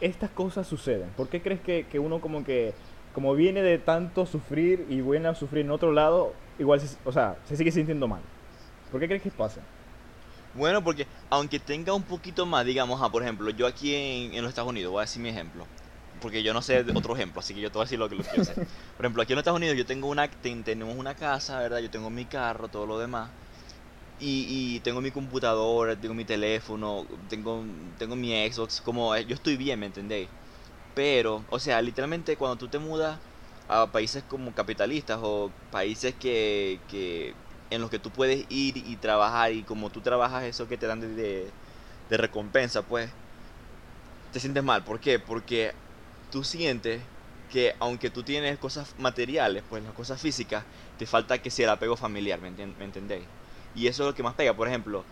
[0.00, 1.10] estas cosas suceden?
[1.16, 2.72] ¿Por qué crees que, que uno como que,
[3.14, 7.12] como viene de tanto sufrir y viene a sufrir en otro lado, igual, se, o
[7.12, 8.24] sea, se sigue sintiendo mal?
[8.90, 9.66] ¿Por qué crees que pasa?
[10.52, 14.42] Por porque aunque tenga un poquito más, digamos, ah, por ejemplo, yo aquí en, en
[14.42, 15.68] los Estados Unidos, voy a decir mi ejemplo,
[16.20, 18.16] porque yo no sé otro ejemplo, así que yo te voy a decir lo que,
[18.16, 18.56] lo sé.
[18.96, 21.80] Por ejemplo, aquí en los Estados Unidos yo tengo una, ten- tenemos una casa, ¿verdad?
[21.80, 23.32] Yo tengo mi carro, todo lo demás.
[24.18, 27.64] Y, y tengo mi computadora, tengo mi teléfono, tengo,
[27.98, 30.30] tengo mi Xbox, como eh, yo estoy bien, ¿me entendéis?
[30.94, 33.20] Pero, o sea, literalmente cuando tú te mudas
[33.68, 37.34] a países como capitalistas o países que, que
[37.70, 40.86] en los que tú puedes ir y trabajar y como tú trabajas eso que te
[40.86, 41.52] dan de, de,
[42.08, 43.10] de recompensa, pues
[44.30, 44.84] te sientes mal.
[44.84, 45.18] ¿Por qué?
[45.18, 45.74] Porque
[46.30, 47.02] tú sientes
[47.48, 51.70] que aunque tú tienes cosas materiales, pues las cosas físicas, te falta que sea el
[51.70, 53.28] apego familiar, ¿me, me entendéis?
[53.74, 54.54] Y eso es lo que más pega.
[54.54, 55.04] Por ejemplo,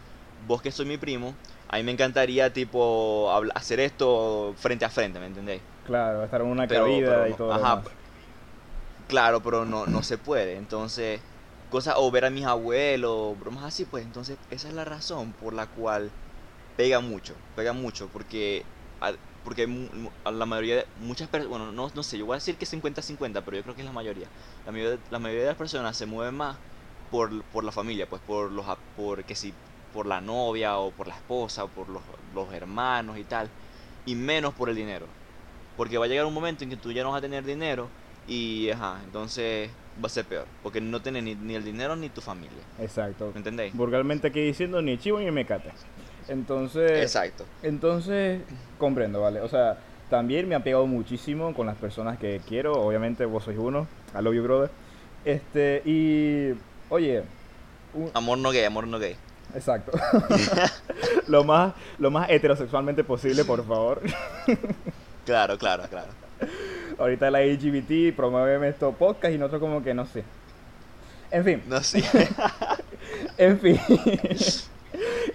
[0.46, 1.36] vos que soy mi primo,
[1.68, 5.62] a mí me encantaría tipo hacer esto frente a frente, ¿me entendéis?
[5.84, 7.84] Claro, estar en una Pero- cabida pero y todo ajá, demás.
[9.12, 10.56] Claro, pero no, no se puede.
[10.56, 11.20] Entonces,
[11.68, 15.52] cosas, o ver a mis abuelos, bromas así, pues entonces esa es la razón por
[15.52, 16.10] la cual
[16.76, 18.64] pega mucho, pega mucho, porque,
[19.42, 19.64] porque
[20.24, 22.64] a la mayoría de, muchas personas, bueno, no, no sé, yo voy a decir que
[22.64, 24.30] 50-50, pero yo creo que es la mayoría.
[24.64, 26.58] La mayoría, la mayoría de las personas se mueven más
[27.10, 28.64] por, por la familia, pues por los,
[28.96, 29.52] por que si,
[29.92, 33.50] por la novia o por la esposa o por los, los hermanos y tal,
[34.06, 35.06] y menos por el dinero.
[35.76, 37.90] Porque va a llegar un momento en que tú ya no vas a tener dinero
[38.28, 39.70] y, ajá, entonces
[40.02, 40.46] va a ser peor.
[40.62, 42.58] Porque no tienes ni, ni el dinero ni tu familia.
[42.80, 43.30] Exacto.
[43.32, 43.74] ¿Me entendéis?
[43.74, 45.70] Vulgarmente aquí diciendo ni chivo ni mecate.
[46.28, 47.44] Entonces, Exacto.
[47.62, 48.40] entonces
[48.78, 49.40] comprendo, ¿vale?
[49.40, 49.76] O sea,
[50.08, 52.72] también me ha pegado muchísimo con las personas que quiero.
[52.74, 53.86] Obviamente vos sois uno.
[54.18, 54.70] I love you, brother.
[55.24, 56.54] Este, y,
[56.90, 57.22] oye,
[57.94, 59.16] un- Amor no gay, amor no gay.
[59.54, 59.92] exacto.
[61.28, 64.00] lo, más, lo más heterosexualmente posible, por favor.
[65.24, 66.08] Claro, claro, claro.
[67.02, 70.22] Ahorita la LGBT promueve estos podcast y nosotros como que no sé.
[71.30, 72.02] En fin, No sé.
[73.38, 73.78] en fin.
[74.28, 74.66] Ese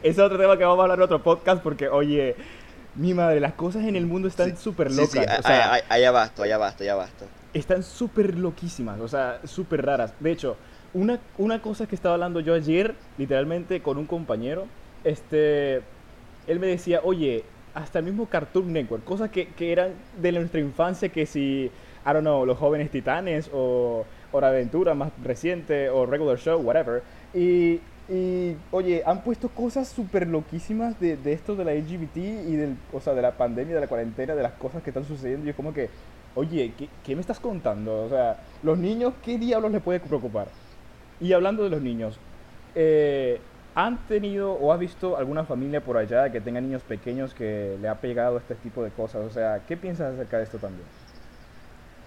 [0.03, 2.35] es otro tema que vamos a hablar en otro podcast porque, oye,
[2.95, 5.11] mi madre, las cosas en el mundo están súper Sí, locas.
[5.11, 7.25] sí, o sea, allá basta, allá basta, allá basta.
[7.53, 10.13] están súper loquísimas, o sea, súper raras.
[10.19, 10.55] De hecho,
[10.93, 14.67] una, una cosa que estaba hablando yo ayer, literalmente con un compañero,
[15.03, 15.81] este,
[16.47, 17.43] él me decía, oye,
[17.77, 21.71] hasta el mismo Cartoon Network, cosas que, que eran de nuestra infancia, que si, I
[22.05, 27.03] don't know, los jóvenes titanes o Hora de Aventura más reciente o Regular Show, whatever.
[27.35, 32.55] Y, y, oye, han puesto cosas súper loquísimas de, de esto de la LGBT y
[32.55, 35.45] del, o sea, de la pandemia, de la cuarentena, de las cosas que están sucediendo.
[35.45, 35.91] Y es como que,
[36.33, 38.05] oye, ¿qué, qué me estás contando?
[38.05, 40.47] O sea, los niños, ¿qué diablos les puede preocupar?
[41.19, 42.17] Y hablando de los niños,
[42.73, 43.39] eh,
[43.77, 47.87] ¿han tenido o has visto alguna familia por allá que tenga niños pequeños que le
[47.87, 49.21] ha pegado este tipo de cosas?
[49.21, 50.87] O sea, ¿qué piensas acerca de esto también?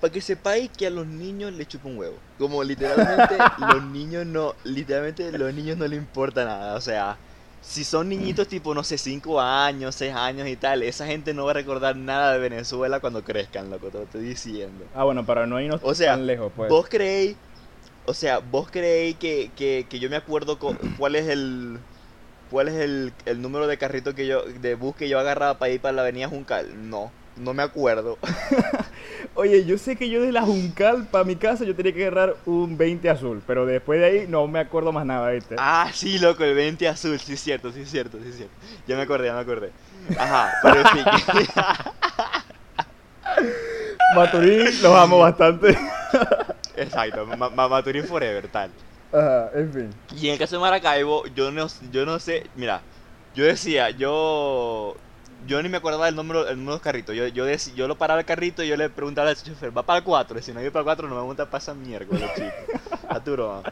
[0.01, 2.17] Para que sepáis que a los niños les chupa un huevo.
[2.39, 6.75] Como literalmente los niños no, literalmente los niños no le importa nada.
[6.75, 7.17] O sea,
[7.61, 11.45] si son niñitos tipo, no sé, 5 años, 6 años y tal, esa gente no
[11.45, 14.87] va a recordar nada de Venezuela cuando crezcan, loco, te lo estoy diciendo.
[14.93, 16.69] Ah, bueno, para no irnos O sea, tan lejos, pues.
[16.69, 17.37] ¿Vos creéis,
[18.07, 21.79] o sea, vos creéis que, que, que yo me acuerdo co- cuál es el
[22.51, 25.71] cuál es el, el número de carrito que yo, de bus que yo agarraba para
[25.73, 26.91] ir para la avenida Juncal?
[26.91, 28.19] No, no me acuerdo.
[29.35, 32.37] Oye, yo sé que yo de la Juncal para mi casa yo tenía que agarrar
[32.47, 35.55] un 20 azul, pero después de ahí no me acuerdo más nada, ¿viste?
[35.59, 38.55] Ah, sí, loco, el 20 azul, sí es cierto, sí es cierto, sí es cierto.
[38.87, 39.71] Ya me acordé, ya me acordé.
[40.19, 41.05] Ajá, pero fin.
[44.17, 45.77] Maturín, los amo bastante.
[46.85, 48.75] Exacto, Ma- Ma- Maturín Forever, tal.
[49.13, 49.91] Ajá, en fin.
[50.13, 52.85] Y en el caso de Maracaibo, yo no, yo no sé, mira,
[53.33, 54.97] yo decía, yo
[55.43, 57.15] yo ni me acordaba del número, el número de los carritos.
[57.15, 59.87] Yo, yo, dec- yo lo paraba el carrito y yo le preguntaba al chofer, ¿va
[59.87, 60.43] para el 4?
[60.43, 62.69] Si no iba para el 4, no me para esa miércoles, chico.
[63.09, 63.67] A tu broma.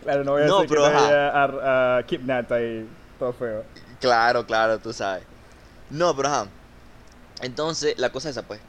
[0.00, 1.18] Claro, no voy a No, que pero, ajá.
[1.18, 3.66] vaya a, a kidnap ahí, todo feo.
[4.00, 5.26] Claro, claro, tú sabes.
[5.90, 6.52] No, pero ajá.
[7.42, 8.62] Entonces, la cosa es esa, pues.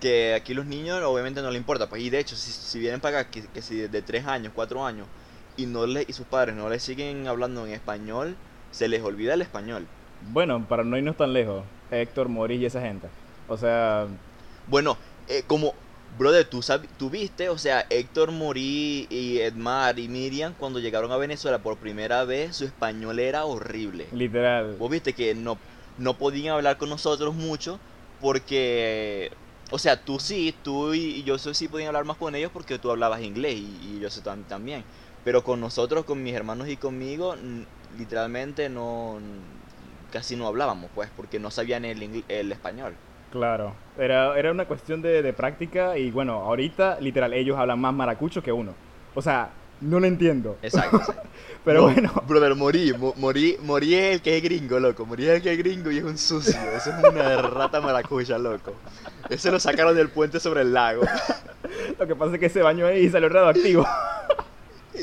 [0.00, 2.02] Que aquí los niños obviamente no les importa, pues.
[2.02, 4.84] Y de hecho, si, si vienen para acá, que, que si de 3 años, 4
[4.84, 5.06] años,
[5.56, 8.36] y no le, y sus padres no les siguen hablando en español,
[8.70, 9.86] se les olvida el español.
[10.32, 13.08] Bueno, para no irnos tan lejos, Héctor, Moris y esa gente.
[13.48, 14.06] O sea,
[14.68, 14.96] Bueno,
[15.28, 15.74] eh, como,
[16.18, 16.60] brother, tú,
[16.96, 21.76] tú viste, o sea, Héctor Morí y Edmar y Miriam, cuando llegaron a Venezuela por
[21.76, 24.06] primera vez, su español era horrible.
[24.12, 24.76] literal.
[24.78, 25.58] Vos viste que no,
[25.96, 27.80] no podían hablar con nosotros mucho
[28.20, 29.30] porque,
[29.70, 32.90] o sea, tú sí, tú y, yo sí podían hablar más con ellos porque tú
[32.90, 34.86] hablabas inglés y, yo sé tam- también.
[35.22, 37.36] Pero con nosotros, con mis hermanos y conmigo,
[37.90, 39.20] literalmente no,
[40.10, 42.98] casi no hablábamos, pues, porque no sabían el, el español.
[43.30, 43.78] Claro.
[43.94, 48.42] Era, era una cuestión de, de práctica y bueno, ahorita, literal, ellos hablan más maracucho
[48.42, 48.78] que uno.
[49.12, 50.58] O sea, no lo entiendo.
[50.62, 51.22] Exacto, exacto.
[51.64, 55.04] Pero No, bueno, Brother, morí, mo- morí, morí el que es gringo, loco.
[55.04, 56.58] Morí el que es gringo y es un sucio.
[56.76, 58.74] Eso es una rata maracuya, loco.
[59.28, 61.02] Ese lo sacaron del puente sobre el lago.
[61.98, 63.86] lo que pasa es que se bañó ahí y salió radioactivo.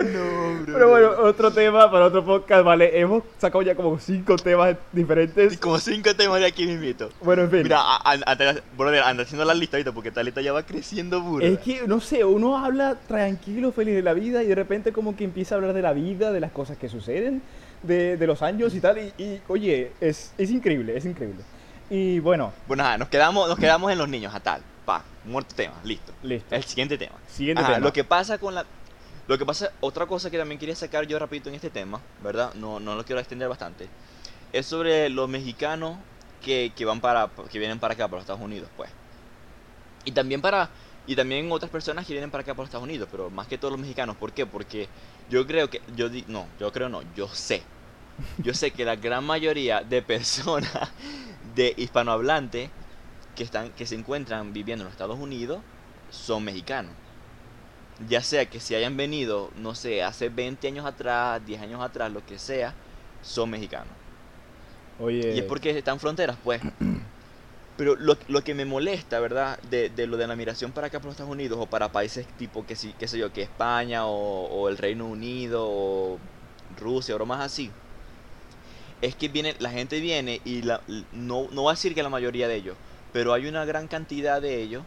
[0.00, 0.74] No, bro.
[0.74, 2.98] Pero bueno, otro tema para otro podcast, ¿vale?
[3.00, 5.58] Hemos sacado ya como cinco temas diferentes.
[5.58, 7.10] Como cinco temas de aquí mismito.
[7.22, 7.62] Bueno, en fin.
[7.64, 11.46] Mira, anda, brother, anda haciendo la lista ahorita porque esta lista ya va creciendo burda.
[11.46, 15.16] Es que, no sé, uno habla tranquilo, feliz de la vida y de repente como
[15.16, 17.42] que empieza a hablar de la vida, de las cosas que suceden,
[17.82, 18.98] de, de los años y tal.
[18.98, 21.42] Y, y, oye, es, es increíble, es increíble.
[21.90, 24.60] Y bueno, Bueno, ajá, nos quedamos, nos quedamos en los niños, a tal.
[24.84, 26.12] Pa, muerto tema, listo.
[26.22, 26.54] listo.
[26.54, 27.14] El siguiente tema.
[27.26, 27.86] Siguiente Ajá, tema.
[27.86, 28.64] Lo que pasa con la.
[29.28, 32.54] Lo que pasa, otra cosa que también quería sacar yo rapidito en este tema, ¿verdad?
[32.54, 33.92] No, no lo quiero extender bastante.
[34.52, 36.04] Es sobre los mexicanos
[36.40, 37.32] que, que van para.
[37.50, 38.90] que vienen para acá, para los Estados Unidos, pues.
[40.04, 40.72] Y también para.
[41.06, 43.56] Y también otras personas que vienen para acá, para los Estados Unidos, pero más que
[43.58, 44.16] todos los mexicanos.
[44.16, 44.46] ¿Por qué?
[44.46, 44.90] Porque
[45.26, 45.82] yo creo que.
[45.88, 47.66] Yo di- no, yo creo no, yo sé.
[48.42, 50.72] Yo sé que la gran mayoría de personas
[51.42, 52.72] de hispanohablantes
[53.34, 55.64] que están que se encuentran viviendo en los Estados Unidos
[56.10, 56.96] son mexicanos.
[57.98, 62.12] Ya sea que si hayan venido, no sé, hace 20 años atrás, 10 años atrás,
[62.12, 62.76] lo que sea,
[63.20, 63.96] son mexicanos.
[64.98, 66.62] Oye, Y es porque están fronteras, pues.
[67.76, 69.60] Pero lo, lo que me molesta, ¿verdad?
[69.62, 72.26] De, de lo de la migración para acá, para los Estados Unidos, o para países
[72.36, 76.20] tipo, que sí, qué sé yo, que España, o, o el Reino Unido, o
[76.70, 77.72] Rusia, o más así.
[79.00, 80.82] Es que viene, la gente viene y la,
[81.12, 82.76] no, no voy a decir que la mayoría de ellos,
[83.12, 84.84] pero hay una gran cantidad de ellos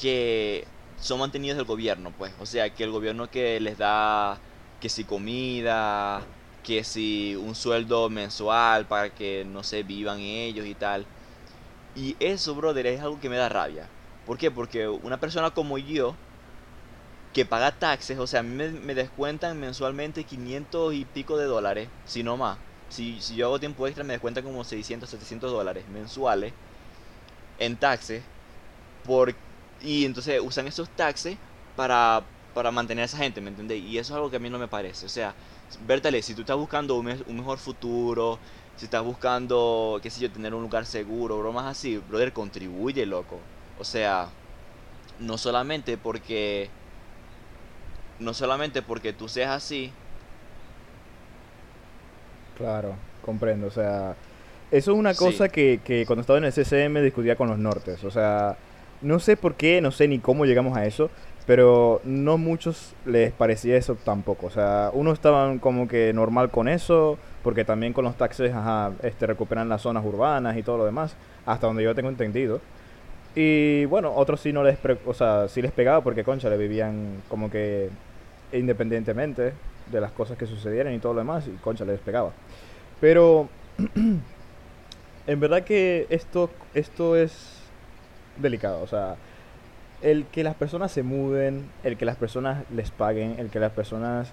[0.00, 2.32] que son mantenidos del gobierno, pues.
[2.40, 4.38] O sea, que el gobierno que les da,
[4.80, 6.22] que si comida,
[6.62, 11.06] que si un sueldo mensual para que, no sé, vivan ellos y tal.
[11.94, 13.88] Y eso, brother, es algo que me da rabia.
[14.26, 14.50] ¿Por qué?
[14.50, 16.14] Porque una persona como yo,
[17.32, 21.46] que paga taxes, o sea, a mí me, me descuentan mensualmente 500 y pico de
[21.46, 22.58] dólares, si no más.
[22.88, 26.52] Si, si yo hago tiempo extra, me descuentan como 600, 700 dólares mensuales
[27.58, 28.22] en taxes.
[29.04, 29.34] Por,
[29.80, 31.38] y entonces usan esos taxes
[31.74, 33.80] para, para mantener a esa gente, ¿me entendés?
[33.80, 35.06] Y eso es algo que a mí no me parece.
[35.06, 35.36] O sea,
[35.80, 38.40] Bertale, si tú estás buscando un, me- un mejor futuro,
[38.74, 43.48] si estás buscando, qué sé yo, tener un lugar seguro, bromas así, brother, contribuye, loco.
[43.74, 44.32] O sea,
[45.18, 46.72] no solamente porque.
[48.18, 49.96] No solamente porque tú seas así.
[52.54, 53.68] Claro, comprendo.
[53.68, 54.16] O sea,
[54.70, 55.14] eso es una Sí.
[55.14, 58.04] cosa que, que cuando estaba en el CCM discutía con los nortes.
[58.04, 58.58] O sea,
[59.00, 61.10] no sé por qué, no sé ni cómo llegamos a eso,
[61.46, 64.46] pero no muchos les parecía eso tampoco.
[64.46, 68.92] O sea, unos estaban como que normal con eso, porque también con los taxes, ajá,
[69.02, 72.60] este, recuperan las zonas urbanas y todo lo demás, hasta donde yo tengo entendido.
[73.34, 77.22] Y bueno, otros sí no les, o sea, sí les pegaba porque, concha, le vivían
[77.28, 77.88] como que
[78.52, 79.52] independientemente
[79.90, 82.32] de las cosas que sucedieran y todo lo demás, y concha, les pegaba.
[83.00, 83.48] Pero
[85.26, 87.57] en verdad que esto, esto es
[88.38, 89.16] delicado, o sea,
[90.02, 93.72] el que las personas se muden, el que las personas les paguen, el que las
[93.72, 94.32] personas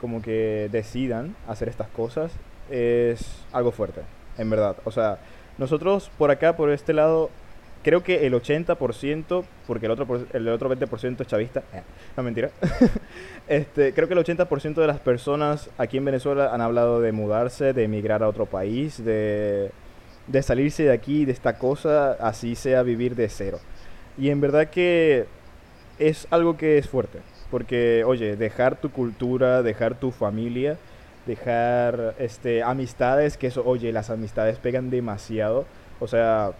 [0.00, 2.32] como que decidan hacer estas cosas,
[2.70, 4.00] es algo fuerte,
[4.38, 4.76] en verdad.
[4.84, 5.18] O sea,
[5.58, 7.30] nosotros por acá, por este lado,
[7.82, 11.82] creo que el 80%, porque el otro, el otro 20% es chavista, eh,
[12.16, 12.50] no mentira,
[13.48, 17.72] este, creo que el 80% de las personas aquí en Venezuela han hablado de mudarse,
[17.72, 19.70] de emigrar a otro país, de,
[20.26, 23.58] de salirse de aquí, de esta cosa, así sea vivir de cero.
[24.18, 25.26] Y en verdad que
[25.98, 27.18] es algo que es fuerte,
[27.50, 30.76] porque, oye, dejar tu cultura, dejar tu familia,
[31.26, 35.66] dejar este, amistades, que eso, oye, las amistades pegan demasiado,
[36.00, 36.52] o sea,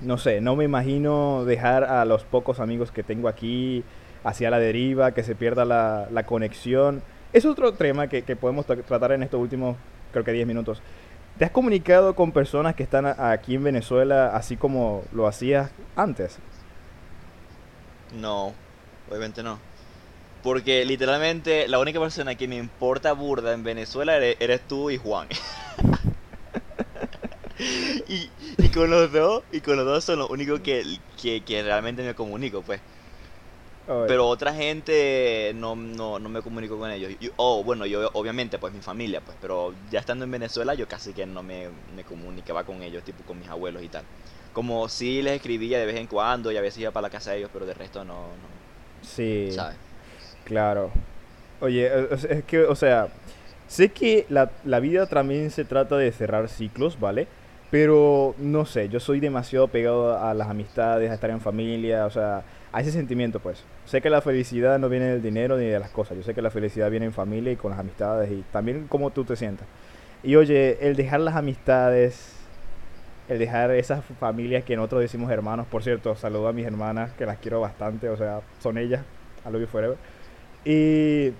[0.00, 3.82] no sé, no me imagino dejar a los pocos amigos que tengo aquí
[4.24, 7.02] hacia la deriva, que se pierda la, la conexión.
[7.32, 9.76] Es otro tema que, que podemos tra- tratar en estos últimos,
[10.12, 10.82] creo que 10 minutos.
[11.38, 16.38] ¿Te has comunicado con personas que están aquí en Venezuela así como lo hacías antes?
[18.14, 18.54] No,
[19.10, 19.58] obviamente no.
[20.42, 25.28] Porque literalmente la única persona que me importa burda en Venezuela eres, tú y Juan.
[28.08, 30.84] y, con los dos, y con los dos son los únicos que,
[31.20, 32.80] que realmente me comunico, pues.
[34.06, 37.12] Pero otra gente no, no, no me comunico con ellos.
[37.20, 39.36] Y- oh, bueno, yo obviamente, pues mi familia, pues.
[39.40, 43.24] Pero ya estando en Venezuela, yo casi que no me, me comunicaba con ellos, tipo
[43.24, 44.04] con mis abuelos y tal.
[44.52, 47.32] Como sí les escribía de vez en cuando y a veces iba para la casa
[47.32, 48.36] de ellos, pero de resto no,
[49.02, 49.48] sí.
[49.50, 49.78] no, ¿sabes?
[50.44, 50.90] Claro.
[51.60, 53.08] Oye, es es que, o sea,
[53.66, 57.28] sé que la, la vida también se trata de cerrar ciclos, ¿vale?
[57.70, 62.10] Pero no sé, yo soy demasiado pegado a las amistades, a estar en familia, o
[62.10, 62.44] sea,
[62.76, 63.64] a ese sentimiento, pues.
[63.86, 66.42] Sé que la felicidad no viene del dinero ni de las cosas, yo sé que
[66.42, 69.66] la felicidad viene en familia y con las amistades y también cómo tú te sientas.
[70.22, 72.34] Y oye, el dejar las amistades,
[73.30, 77.24] el dejar esas familias que nosotros decimos hermanos, por cierto, saludo a mis hermanas que
[77.24, 79.02] las quiero bastante, o sea, son ellas,
[79.46, 79.96] I love you forever.
[80.62, 81.32] Y.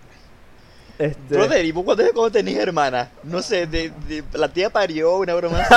[0.98, 1.34] Este.
[1.34, 3.10] Brother, ¿y vos cuando, tenés hermana?
[3.24, 5.74] No sé, de, de- la tía parió una broma así.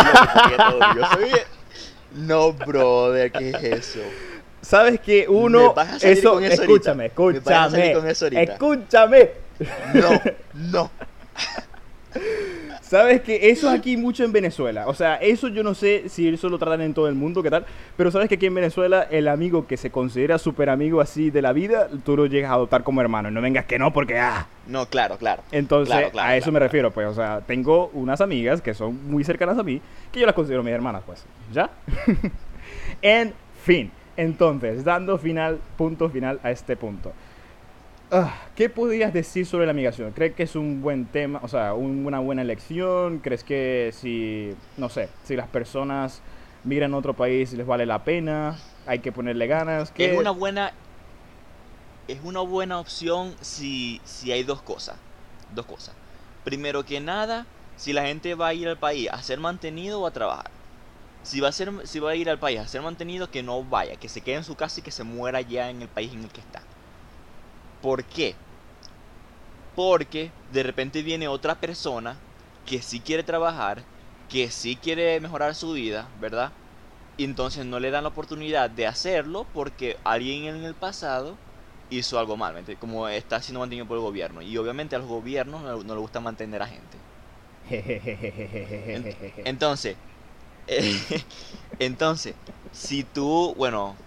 [0.50, 1.00] que.
[1.02, 1.42] Yo soy...
[2.16, 4.00] No, brother, ¿qué es eso?
[4.62, 5.70] ¿Sabes que uno.
[5.70, 7.50] Me vas a salir eso, con eso escúchame, ahorita.
[7.50, 7.94] Me vas a salir escúchame.
[7.94, 8.54] con eso ahorita.
[8.54, 9.30] Escúchame.
[9.94, 10.22] No,
[10.72, 10.92] no.
[12.82, 14.88] ¿Sabes que eso es aquí mucho en Venezuela?
[14.88, 17.52] O sea, eso yo no sé si eso lo tratan en todo el mundo, qué
[17.52, 17.64] tal.
[17.96, 21.44] Pero sabes que aquí en Venezuela, el amigo que se considera súper amigo así de
[21.44, 23.30] la vida, tú lo llegas a adoptar como hermano.
[23.30, 24.48] No vengas que no, porque ah.
[24.66, 25.44] No, claro, claro.
[25.52, 27.08] Entonces, Claro, claro, a eso claro, me refiero, pues.
[27.08, 29.80] O sea, tengo unas amigas que son muy cercanas a mí,
[30.12, 31.24] que yo las considero mis hermanas, pues.
[31.54, 31.70] ¿Ya?
[33.04, 33.92] en fin.
[34.20, 37.14] Entonces, dando final, punto final a este punto.
[38.12, 40.12] Ah, ¿Qué podrías decir sobre la migración?
[40.12, 43.20] ¿Crees que es un buen tema, o sea, un- una buena elección?
[43.20, 46.20] ¿Crees que si, no sé, si las personas
[46.66, 48.58] migran a otro país les vale la pena?
[48.86, 49.94] ¿Hay que ponerle ganas?
[49.98, 50.74] Es una buena.
[52.10, 54.98] Es una buena opción si, si hay dos cosas.
[55.56, 55.96] Dos cosas.
[56.44, 57.46] Primero que nada,
[57.78, 60.59] si la gente va a ir al país a ser mantenido o a trabajar.
[61.30, 63.64] Si va a, ser, si va a ir al país a ser mantenido, que no
[63.64, 66.12] vaya, que se quede en su casa y que se muera ya en el país
[66.12, 66.64] en el que está.
[67.84, 68.36] ¿Por qué?
[69.76, 72.18] Porque de repente viene otra persona
[72.66, 73.84] que sí quiere trabajar,
[74.28, 76.52] que sí quiere mejorar su vida, ¿verdad?
[77.16, 81.38] Y entonces no le dan la oportunidad de hacerlo porque alguien en el pasado
[81.92, 84.42] hizo algo mal, como está siendo mantenido por el gobierno.
[84.42, 86.98] Y obviamente a los gobiernos no, no les gusta mantener a gente.
[89.46, 89.96] Entonces,
[91.80, 92.36] entonces,
[92.72, 93.98] si tú, bueno,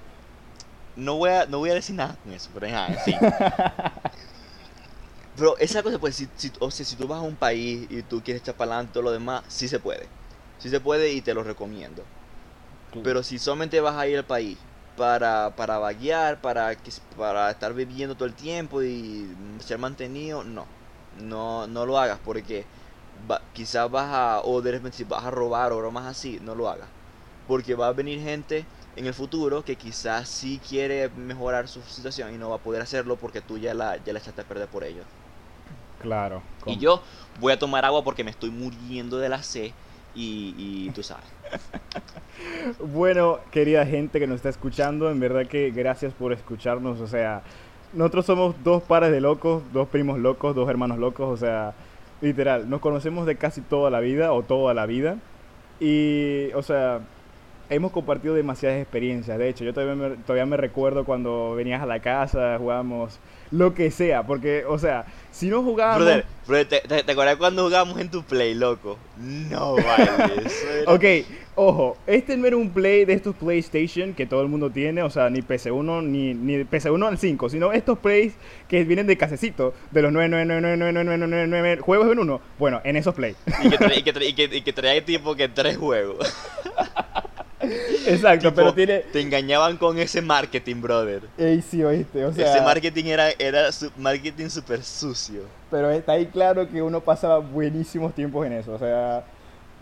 [0.94, 3.20] no voy a, no voy a decir nada con eso, pero en fin.
[5.34, 8.02] Pero esa cosa, pues, si, si- o sea, si tú vas a un país y
[8.02, 10.10] tú quieres echar para adelante todo lo demás, sí se puede.
[10.58, 12.06] Sí se puede y te lo recomiendo.
[13.02, 14.60] Pero si solamente vas a ir al país
[14.96, 16.76] para, para vaguear, para,
[17.16, 20.68] para estar viviendo todo el tiempo y ser mantenido, no.
[21.12, 22.68] No, no lo hagas porque
[23.30, 26.54] va- quizás vas a, o de repente si vas a robar o bromas así, no
[26.54, 26.92] lo hagas.
[27.46, 32.32] Porque va a venir gente en el futuro que quizás sí quiere mejorar su situación
[32.34, 34.68] y no va a poder hacerlo porque tú ya la, ya la echaste a perder
[34.70, 35.08] por ellos.
[35.98, 36.44] claro.
[36.64, 37.02] Y yo
[37.34, 39.74] voy a tomar agua porque me estoy muriendo de la sed
[40.12, 40.54] y,
[40.86, 41.32] y tú sabes.
[42.78, 47.00] Bueno, querida gente que nos está escuchando, en verdad que gracias por escucharnos.
[47.00, 47.42] O sea,
[47.92, 51.28] nosotros somos dos pares de locos, dos primos locos, dos hermanos locos.
[51.28, 51.76] O sea,
[52.22, 55.18] literal, nos conocemos de casi toda la vida o toda la vida.
[55.80, 57.00] Y, o sea,
[57.68, 59.36] hemos compartido demasiadas experiencias.
[59.38, 63.18] De hecho, yo todavía me, todavía me recuerdo cuando venías a la casa, jugábamos
[63.52, 66.04] lo que sea, porque, o sea, si no jugábamos...
[66.04, 68.98] Brother, brother, ¿te, te, te acuerdas cuando jugábamos en tu play, loco?
[69.18, 70.10] No, vale,
[70.46, 70.92] eso era...
[70.92, 71.04] Ok,
[71.54, 75.10] ojo, este no era un play de estos PlayStation que todo el mundo tiene, o
[75.10, 78.34] sea, ni PC1 ni, ni PC1 al 5, sino estos plays
[78.68, 82.40] que vienen de casecito, de los 9999999 juegos en uno.
[82.58, 83.36] Bueno, en esos play.
[83.62, 86.34] Y que, trae, y, que trae, y, que, y que trae tipo que tres juegos.
[88.06, 88.98] Exacto, Tipo, pero tiene...
[89.00, 91.22] Te engañaban con ese marketing, brother.
[91.38, 92.50] Ey, sí, oíste, o sea...
[92.52, 95.42] ese marketing era, era su- marketing súper sucio.
[95.70, 98.72] Pero está ahí claro que uno pasaba buenísimos tiempos en eso.
[98.74, 99.24] O sea,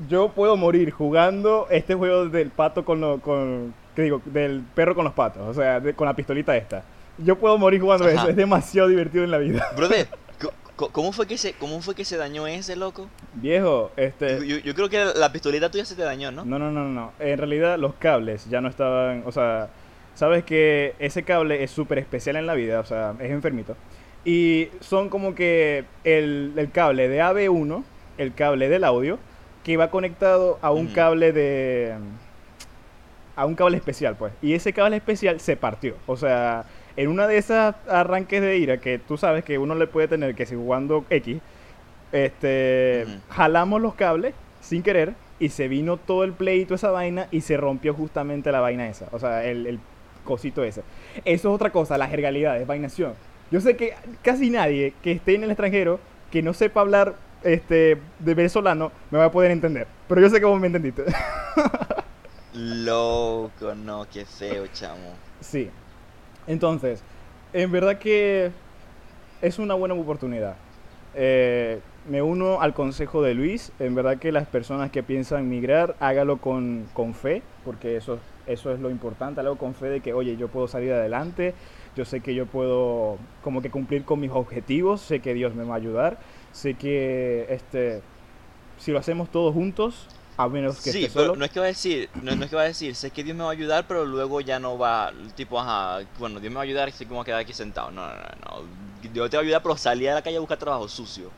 [0.08, 4.20] yo puedo morir jugando este juego del pato con lo, con, ¿qué digo?
[4.26, 5.42] Del perro con los patos.
[5.48, 6.82] O sea, de- con la pistolita esta.
[7.18, 8.14] Yo puedo morir jugando Ajá.
[8.14, 8.28] eso.
[8.28, 9.66] Es demasiado divertido en la vida.
[9.76, 10.06] Brother,
[10.88, 13.08] ¿cómo fue que se, cómo fue que se dañó ese loco?
[13.34, 14.46] Viejo, este...
[14.46, 16.44] yo- yo creo que la pistolita tuya se te dañó, ¿no?
[16.44, 17.12] No, no, no, no.
[17.18, 19.22] En realidad los cables ya no estaban...
[19.26, 19.68] O sea,
[20.14, 22.80] sabes que ese cable es súper especial en la vida.
[22.80, 23.76] O sea, es enfermito.
[24.24, 27.82] Y son como que el, el cable de AB1,
[28.18, 29.18] el cable del audio,
[29.64, 31.94] que va conectado a un cable de...
[33.36, 34.32] A un cable especial, pues.
[34.42, 35.94] Y ese cable especial se partió.
[36.06, 36.64] O sea,
[37.01, 40.34] en una de esas arranques de ira que tú sabes que uno le puede tener
[40.34, 41.38] que si jugando X,
[42.12, 47.40] este, jalamos los cables sin querer y se vino todo el toda esa vaina y
[47.40, 49.09] se rompió justamente la vaina esa.
[49.12, 49.80] O sea, el, el
[50.24, 50.82] cosito ese.
[51.24, 53.14] Eso es otra cosa, la jergalidad, es vainación.
[53.51, 57.96] Yo sé que casi nadie que esté en el extranjero que no sepa hablar este,
[58.18, 59.86] de venezolano me va a poder entender.
[60.07, 61.05] Pero yo sé que vos me entendiste.
[62.53, 65.14] Loco, no, qué feo, chamo.
[65.40, 65.70] sí.
[66.51, 67.05] Entonces,
[67.53, 68.51] en verdad que
[69.40, 70.57] es una buena oportunidad.
[71.14, 71.78] Eh,
[72.09, 73.70] me uno al consejo de Luis.
[73.78, 78.72] En verdad que las personas que piensan migrar, hágalo con, con fe, porque eso, eso
[78.72, 79.40] es lo importante.
[79.40, 81.55] Hágalo con fe de que, oye, yo puedo salir adelante.
[81.94, 85.01] Yo sé que yo puedo como que cumplir con mis objetivos.
[85.03, 86.18] Sé que Dios me va a ayudar.
[86.51, 88.03] Sé que este,
[88.76, 90.09] si lo hacemos todos juntos,
[90.43, 91.38] a menos que Sí, esté pero solo.
[91.38, 93.22] no es que va a decir, no, no es que va a decir, sé que
[93.24, 96.57] Dios me va a ayudar, pero luego ya no va, tipo, ajá, bueno, Dios me
[96.57, 97.91] va a ayudar y sé que me voy a quedar aquí sentado.
[97.91, 99.11] No, no, no, no.
[99.12, 101.30] Dios te va a ayudar, pero salí a la calle a buscar trabajo sucio.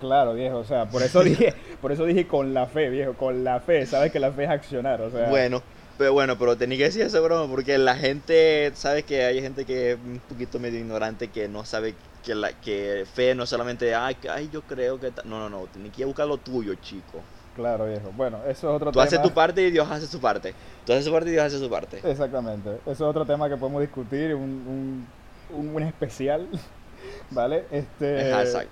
[0.00, 3.44] Claro, viejo, o sea, por eso dije, por eso dije con la fe, viejo, con
[3.44, 5.28] la fe, sabes que la fe es accionar, o sea.
[5.30, 5.62] Bueno,
[5.96, 9.64] pero bueno, pero tenía que decir eso, broma, porque la gente, sabes que hay gente
[9.64, 13.48] que es un poquito medio ignorante que no sabe que la que fe no es
[13.48, 15.12] solamente, ay, ay yo creo que...
[15.12, 15.22] ta-".
[15.24, 17.22] No, no, no, tienes que ir a buscar lo tuyo, chico.
[17.56, 18.12] Claro, viejo.
[18.14, 19.04] Bueno, eso es otro Tú tema.
[19.04, 20.54] haces tu parte y Dios hace su parte.
[20.84, 22.00] Tú haces tu parte y Dios hace su parte.
[22.04, 22.70] Exactamente.
[22.82, 25.06] Eso es otro tema que podemos discutir, un,
[25.50, 26.46] un, un, especial,
[27.30, 27.64] ¿vale?
[27.70, 28.28] Este.
[28.28, 28.70] Exacto.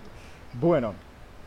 [0.52, 0.94] Bueno.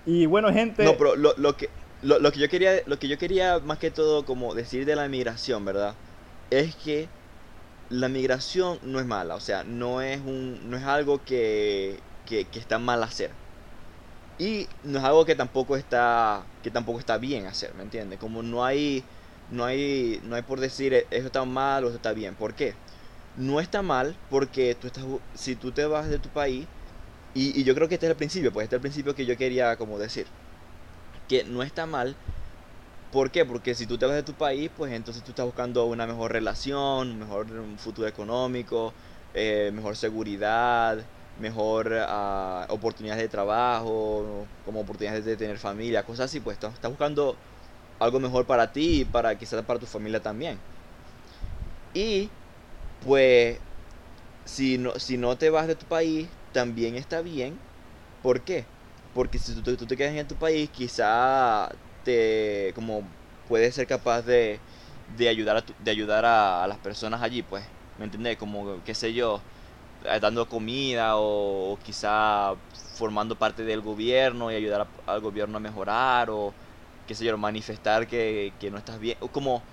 [0.08, 0.84] Y bueno, gente.
[0.84, 1.70] No, pero lo, lo que
[2.02, 4.96] lo, lo que yo quería lo que yo quería más que todo como decir de
[4.96, 5.94] la migración, ¿verdad?
[6.50, 7.08] Es que
[7.90, 12.46] la migración no es mala, o sea, no es un no es algo que, que,
[12.46, 13.30] que está mal hacer.
[14.40, 18.20] Y no es algo que tampoco está que tampoco está bien hacer, ¿me entiendes?
[18.20, 19.10] Como no hay
[19.48, 22.36] no hay no hay por decir "Eh, eso está mal o eso está bien.
[22.36, 22.78] ¿Por qué?
[23.36, 26.70] No está mal porque tú estás si tú te vas de tu país
[27.34, 29.26] y, y yo creo que este es el principio, pues este es el principio que
[29.26, 30.32] yo quería como decir
[31.28, 32.18] que no está mal.
[33.10, 33.46] ¿Por qué?
[33.46, 36.32] Porque si tú te vas de tu país, pues entonces tú estás buscando una mejor
[36.34, 38.96] relación, mejor futuro económico,
[39.34, 46.40] eh, mejor seguridad, mejor ah, oportunidades de trabajo, como oportunidades de tener familia, cosas así,
[46.40, 47.40] pues estás, buscando
[48.00, 50.62] algo mejor para ti y para quizás para tu familia también.
[51.94, 52.32] Y
[53.00, 53.62] pues
[54.46, 57.62] si no, si no te vas de tu país, también está bien.
[58.22, 58.70] ¿Por qué?
[59.14, 61.70] Porque si tú, tú te quedas en tu país, quizá
[62.04, 63.12] te como
[63.46, 64.64] puedes ser capaz de,
[65.08, 67.66] de ayudar a tu- de ayudar a, las personas allí, pues,
[67.98, 68.38] ¿me entiendes?
[68.38, 69.46] Como qué sé yo,
[70.22, 72.56] dando comida o, o quizá
[72.96, 76.54] formando parte del gobierno y ayudar a- al gobierno a mejorar o
[77.08, 79.64] qué sé yo, manifestar que, que no estás bien, o como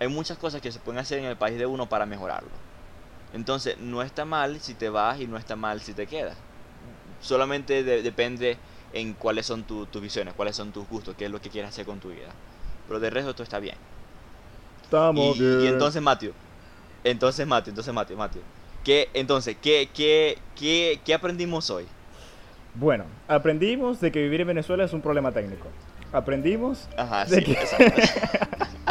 [0.00, 2.50] hay muchas cosas que se pueden hacer en el país de uno para mejorarlo.
[3.32, 6.36] Entonces, no está mal si te vas y no está mal si te quedas.
[7.20, 8.58] Solamente de- depende
[8.92, 11.70] en cuáles son tu- tus visiones, cuáles son tus gustos, qué es lo que quieres
[11.70, 12.30] hacer con tu vida.
[12.86, 13.76] Pero de resto todo está bien.
[14.82, 15.54] Estamos Y, bien.
[15.56, 16.34] y entonces, Matthew,
[17.04, 18.42] entonces, Matthew, entonces, Matthew, Matthew.
[18.84, 21.86] ¿Qué, entonces, ¿qué, qué, qué, qué aprendimos hoy?
[22.74, 25.68] Bueno, aprendimos de que vivir en Venezuela es un problema técnico.
[26.12, 28.02] Aprendimos, Ajá, ¿De sí, exacto.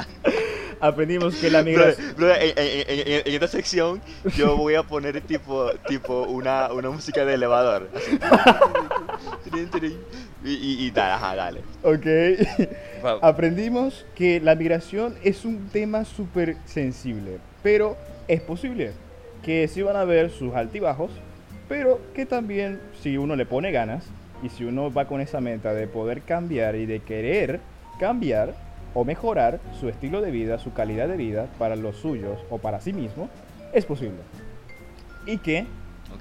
[0.79, 2.15] aprendimos que la migración.
[2.15, 4.01] brother, en, en- en- en- en esta sección
[4.35, 7.89] yo voy a poner tipo, tipo una, una música de elevador.
[7.95, 8.19] así.
[10.45, 11.61] Y, y, y dale, ajá, dale.
[11.83, 12.05] Ok.
[13.21, 17.95] Aprendimos que la migración es un tema súper sensible, pero
[18.27, 18.91] es posible
[19.43, 21.11] que sí van a haber sus altibajos,
[21.69, 24.05] pero que también si uno le pone ganas
[24.41, 27.59] y si uno va con esa meta de poder cambiar y de querer
[27.99, 28.53] cambiar
[28.93, 32.79] o mejorar su estilo de vida, su calidad de vida para los suyos o para
[32.81, 33.29] sí mismo,
[33.73, 34.17] es posible.
[35.25, 35.65] Y que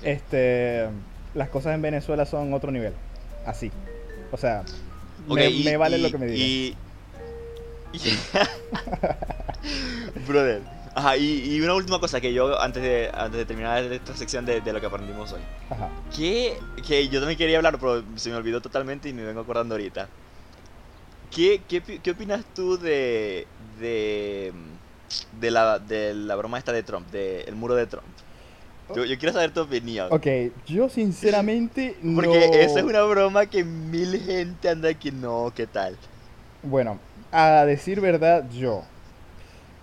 [0.04, 0.86] este,
[1.34, 2.92] las cosas en Venezuela son otro nivel.
[3.44, 3.70] Así.
[4.30, 4.62] O sea,
[5.28, 6.48] me, y- me vale y- lo que me digas.
[6.48, 6.76] Y...
[10.26, 10.62] Brother.
[10.94, 14.44] Ajá, y, y una última cosa que yo, antes de, antes de terminar esta sección
[14.44, 15.40] de, de lo que aprendimos hoy.
[15.70, 15.88] Ajá.
[16.14, 19.74] Que, que yo también quería hablar, pero se me olvidó totalmente y me vengo acordando
[19.74, 20.08] ahorita.
[21.30, 23.46] ¿Qué, qué, qué opinas tú de,
[23.80, 24.52] de,
[25.40, 28.06] de, la, de la broma esta de Trump, del muro de Trump?
[28.94, 30.08] Yo, yo quiero saber tu opinión.
[30.10, 30.26] Ok,
[30.66, 32.16] yo sinceramente no...
[32.16, 35.96] Porque esa es una broma que mil gente anda que no, ¿qué tal?
[36.62, 36.98] Bueno,
[37.30, 38.84] a decir verdad, yo,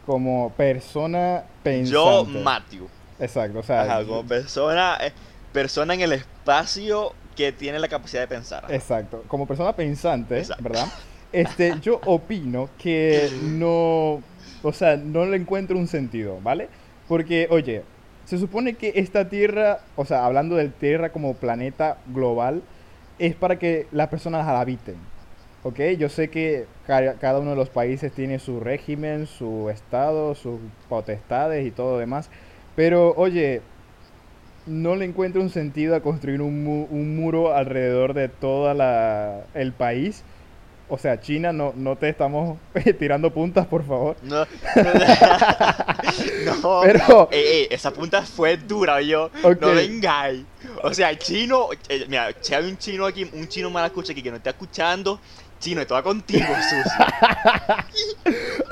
[0.09, 1.91] como persona pensante...
[1.91, 2.87] Yo, Matthew.
[3.19, 3.81] Exacto, o sea...
[3.83, 5.11] Ajá, como persona, eh,
[5.53, 8.65] persona en el espacio que tiene la capacidad de pensar.
[8.69, 10.63] Exacto, como persona pensante, Exacto.
[10.63, 10.87] ¿verdad?
[11.31, 14.23] Este, yo opino que no,
[14.63, 16.69] o sea, no le encuentro un sentido, ¿vale?
[17.07, 17.83] Porque, oye,
[18.25, 22.63] se supone que esta Tierra, o sea, hablando del Tierra como planeta global,
[23.19, 24.95] es para que las personas la habiten,
[25.63, 25.79] ¿ok?
[25.97, 30.59] Yo sé que ca- cada uno de los países tiene su régimen, su estado, sus
[30.87, 32.29] potestades y todo demás,
[32.75, 33.61] pero, oye,
[34.65, 38.71] no le encuentro un sentido a construir un, mu- un muro alrededor de todo
[39.53, 40.23] el país.
[40.91, 42.57] O sea, China, no, no te estamos
[42.99, 44.15] tirando puntas, por favor.
[44.23, 44.45] No,
[46.61, 49.25] no, Pero- Ey, ey, esa punta fue dura, yo.
[49.43, 49.61] Ok.
[49.61, 50.43] No vengáis.
[50.83, 54.11] O sea, el chino, eh, mira, si hay un chino aquí, un chino mal escucha
[54.13, 55.19] aquí que no está escuchando,
[55.59, 57.05] chino, esto va contigo, sucio.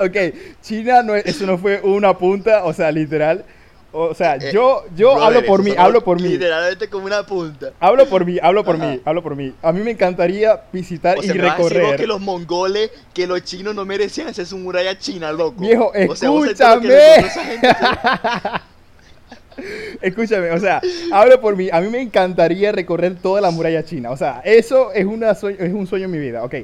[0.00, 0.16] Ok,
[0.62, 3.44] China, no, es- eso no fue una punta, o sea, literal.
[3.90, 6.28] O sea, Eh, yo, yo Brother, hablo por mí, hablo por mí.
[6.28, 7.70] Literalmente como una punta.
[7.80, 8.86] Hablo por mí, hablo por Ajá.
[8.86, 9.52] mí, hablo por mí.
[9.62, 11.96] A mí me encantaría visitar O sea, y decir recorrer.
[11.96, 15.60] que los mongoles, que los chinos no merecían hacer su muralla china, loco.
[15.62, 16.30] Viejo, O sea,
[20.02, 20.50] escúchame.
[20.52, 20.80] o sea,
[21.12, 21.68] hablo por mí.
[21.72, 24.10] A mí me encantaría recorrer toda la muralla china.
[24.10, 26.54] O sea, eso es, una sue- es un sueño en mi vida, ok.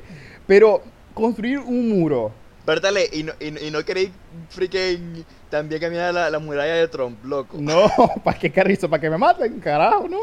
[0.46, 0.82] Pero
[1.14, 2.32] construir un muro,
[2.64, 4.10] Pero dale, y no, y, y no queréis
[4.48, 7.58] freaking también caminar la, la muralla de Trump, loco.
[7.58, 7.90] no,
[8.24, 8.88] ¿para qué carrizo?
[8.90, 9.60] ¿Para que me maten?
[9.60, 10.18] Carajo, ¿no?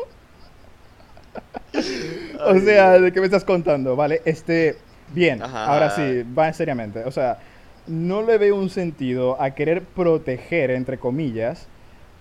[2.46, 3.00] O sea.
[3.00, 3.96] ¿de qué me estás contando?
[3.96, 4.78] Vale, este,
[5.14, 5.66] bien, Ajá.
[5.66, 7.04] ahora sí, va seriamente.
[7.06, 7.40] O sea,
[7.88, 11.68] no le veo un sentido a querer proteger, entre comillas,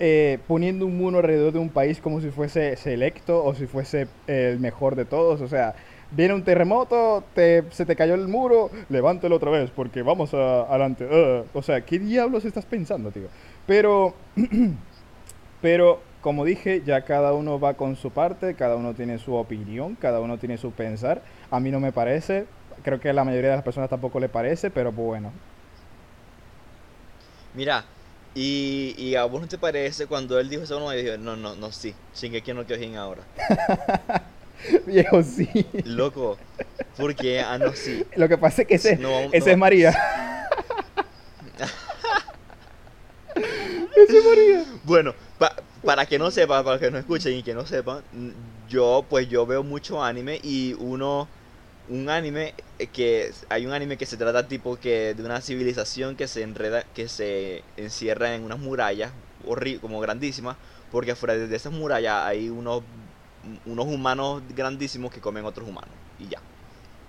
[0.00, 4.08] eh, poniendo un muro alrededor de un país como si fuese selecto o si fuese
[4.26, 5.40] el mejor de todos.
[5.42, 5.74] O sea,
[6.10, 10.62] viene un terremoto, te- se te cayó el muro, levántelo otra vez porque vamos a-
[10.62, 11.06] adelante.
[11.54, 13.28] O sea, ¿qué diablos estás pensando, tío?
[13.66, 14.14] Pero,
[15.62, 19.94] pero, como dije, ya cada uno va con su parte, cada uno tiene su opinión,
[19.96, 21.22] cada uno tiene su pensar.
[21.50, 22.46] A mí no me parece,
[22.82, 25.32] creo que a la mayoría de las personas tampoco le parece, pero bueno.
[27.54, 27.84] Mira,
[28.34, 31.36] y, y a vos no te parece cuando él dijo eso, no, yo dije, no,
[31.36, 33.26] no, no, sí, Shingeki no Kyojin ahora.
[34.86, 35.48] Viejo, sí.
[35.84, 36.38] Loco,
[36.96, 37.40] ¿por qué?
[37.40, 38.04] Ah, no, sí.
[38.16, 39.52] Lo que pasa es que ese, No, ese no.
[39.52, 39.94] es María.
[43.96, 44.64] ese es María.
[44.84, 45.54] Bueno, pa-
[45.84, 48.04] para que no sepan, para que no escuchen y que no sepan,
[48.66, 51.30] yo pues yo veo mucho anime y uno,
[51.90, 56.16] un anime eh, que, hay un anime que se trata tipo que de una civilización
[56.16, 59.10] que se enreda, que se encierra en unas murallas
[59.80, 60.56] como grandísimas,
[60.92, 62.82] porque afuera de esas murallas hay unos,
[63.66, 66.40] unos humanos grandísimos que comen otros humanos y ya.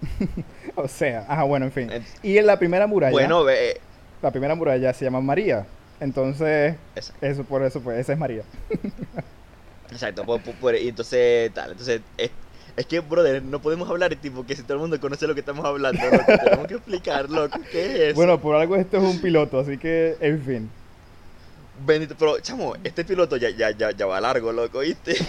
[0.75, 1.91] O sea, ajá, bueno, en fin.
[1.91, 3.81] Eh, Y en la primera muralla, Bueno, ve, eh,
[4.21, 5.67] la primera muralla se llama María.
[5.99, 8.43] Entonces, esa- eso por eso pues, esa es María.
[9.91, 12.31] Exacto, por- por- por- y entonces tal, entonces es,
[12.77, 15.41] es que brother, no podemos hablar tipo que si todo el mundo conoce lo que
[15.41, 18.15] estamos hablando, loco, tenemos que explicar, loco, ¿qué es eso?
[18.15, 20.69] Bueno, por algo esto es un piloto, así que, en fin.
[21.85, 25.15] Bendito, pero chamo, este piloto ya, ya, ya, ya va largo, loco, ¿viste?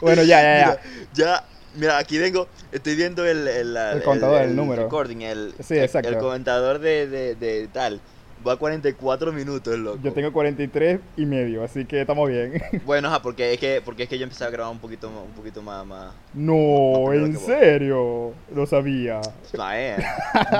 [0.00, 0.66] Bueno, ya, ya, ya.
[0.66, 0.80] Mira,
[1.14, 1.44] ya,
[1.76, 4.84] mira, aquí vengo, estoy viendo el, el, El contador, el número.
[4.84, 6.08] recording, el, Sí, el- exacto.
[6.08, 8.00] el comentador de, de, de tal,
[8.46, 9.98] va a 44 minutos, loco.
[10.02, 12.62] Yo tengo 43 y medio, así que estamos bien.
[12.84, 15.24] Bueno, ajá, porque es que, porque es que yo empecé a grabar un poquito, más-
[15.24, 18.32] un poquito más, más, No, en serio.
[18.54, 19.20] Lo sabía.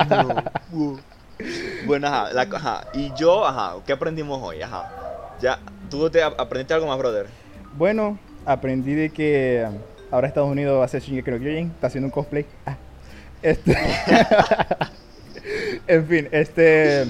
[0.09, 0.97] No.
[1.87, 2.85] Bueno, ajá, la- ajá.
[2.95, 4.63] Y yo, ajá, ¿qué aprendimos hoy?
[4.63, 4.91] Ajá.
[5.41, 5.59] Ya,
[5.91, 7.27] ¿tú te ap- aprendiste algo más, brother?
[7.77, 9.67] Bueno, aprendí de que
[10.11, 12.47] ahora Estados Unidos va a hacer Shingeki no Kyojin, está haciendo un cosplay.
[12.65, 12.77] Ah.
[13.43, 13.77] Este...
[15.87, 17.05] en fin, este...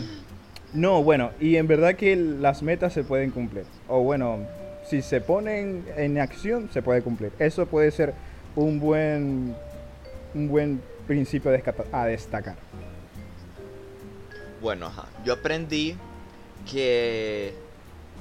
[0.75, 3.65] No, bueno, y en verdad que las metas se pueden cumplir.
[3.89, 4.41] O bueno,
[4.85, 7.31] si se ponen en acción, se puede cumplir.
[7.39, 8.13] Eso puede ser
[8.57, 9.55] un buen,
[10.35, 11.53] un buen principio
[11.93, 12.57] a destacar.
[14.61, 15.07] Bueno, ajá.
[15.25, 15.97] yo aprendí
[16.71, 17.55] que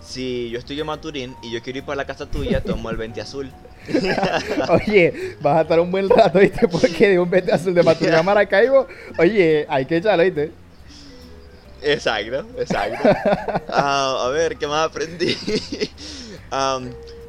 [0.01, 2.97] si yo estoy en Maturín y yo quiero ir para la casa tuya, tomo el
[2.97, 3.51] 20 azul.
[4.70, 6.68] oye, vas a estar un buen rato, ¿viste?
[6.68, 8.88] Porque de un 20 azul de Maturín a Maracaibo,
[9.18, 10.51] oye, hay que echarlo, ¿viste?
[11.84, 13.09] Exacto, exacto.
[13.69, 15.36] Ah, a ver, ¿qué más aprendí?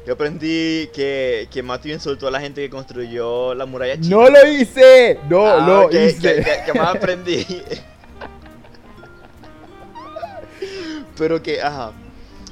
[0.05, 4.15] yo aprendí que, que Matthew insultó a la gente que construyó la muralla china.
[4.15, 5.19] ¡No lo hice!
[5.29, 6.45] ¡No ah, lo hice!
[6.65, 7.45] ¿Qué, más aprendí?
[11.17, 11.91] Pero que, ajá,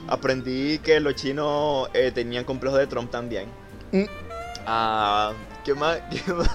[0.07, 3.45] aprendí que los chinos eh, tenían complejos de Trump también.
[3.91, 4.05] Mm.
[4.65, 5.33] Ah,
[5.63, 5.99] ¿qué más?
[6.09, 6.49] ¿Qué más?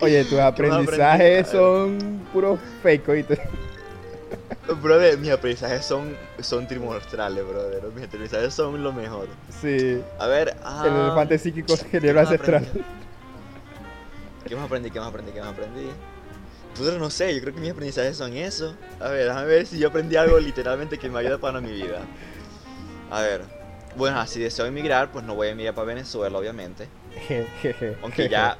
[0.00, 3.40] Oye, tus aprendizajes son puros fake, ¿oíste?
[4.82, 7.82] Brother, mis aprendizajes son, son trimestrales, brother.
[7.94, 9.28] Mis aprendizajes son lo mejor.
[9.60, 10.02] Sí.
[10.18, 12.66] A ver, ah, El elefante psíquico genera ancestral.
[14.46, 14.90] ¿Qué más aprendí?
[14.90, 15.32] ¿Qué más aprendí?
[15.32, 15.90] ¿Qué más aprendí?
[16.76, 18.74] Pues no sé, yo creo que mis aprendizajes son eso.
[19.00, 22.00] A ver, déjame ver si yo aprendí algo literalmente que me ayuda para mi vida.
[23.10, 23.42] A ver.
[23.96, 26.88] Bueno, si deseo emigrar, pues no voy a emigrar para Venezuela, obviamente.
[28.02, 28.56] aunque ya.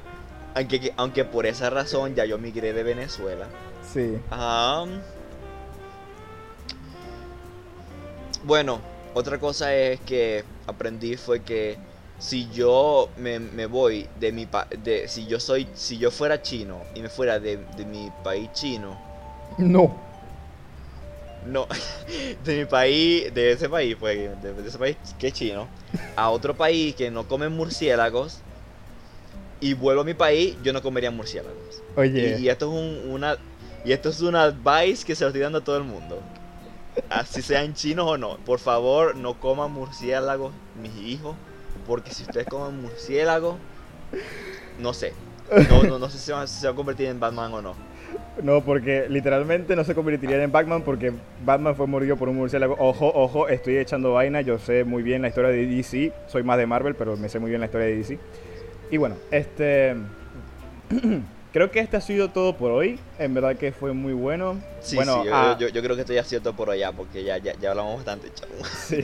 [0.55, 3.47] Aunque, aunque por esa razón ya yo migré de Venezuela.
[3.93, 4.17] Sí.
[4.29, 4.85] Ajá.
[8.43, 8.81] Bueno,
[9.13, 11.77] otra cosa es que aprendí fue que
[12.19, 17.01] si yo me, voy de mi de si yo soy si yo fuera chino y
[17.01, 18.97] me fuera de, mi país chino.
[19.57, 19.95] No.
[21.45, 21.67] No
[22.43, 25.69] de mi país de ese país pues de, ese país que es chino
[26.17, 28.41] a otro país que no come murciélagos
[29.61, 31.81] y vuelvo a mi país yo no comería murciélagos.
[31.95, 32.39] Oye.
[32.39, 33.37] Y, esto es una
[33.85, 36.21] y esto es una advice que se lo estoy dando a todo el mundo
[37.09, 38.37] así sean chinos o no.
[38.37, 41.35] Por favor, no coman murciélagos, mis hijos.
[41.87, 43.55] Porque si ustedes comen murciélagos,
[44.79, 45.13] no sé.
[45.69, 47.75] No, sé si, se va a convertir en Batman o no.
[48.41, 51.11] No, porque literalmente no se convertirían en Batman porque
[51.43, 52.75] Batman fue mordido por un murciélago.
[52.79, 54.41] Ojo, ojo, estoy echando vaina.
[54.41, 56.13] Yo sé muy bien la historia de DC.
[56.27, 58.19] Soy más de Marvel, pero me sé muy bien la historia de DC.
[58.91, 59.95] Y bueno, este.
[61.51, 62.99] Creo que este ha sido todo por hoy.
[63.17, 64.59] En verdad que fue muy bueno.
[64.81, 65.29] Sí, bueno, sí,
[65.59, 67.71] yo, yo, creo que esto ya ha sido todo por allá porque ya, ya, ya
[67.71, 68.51] hablamos bastante, chavo.
[68.65, 69.01] Sí.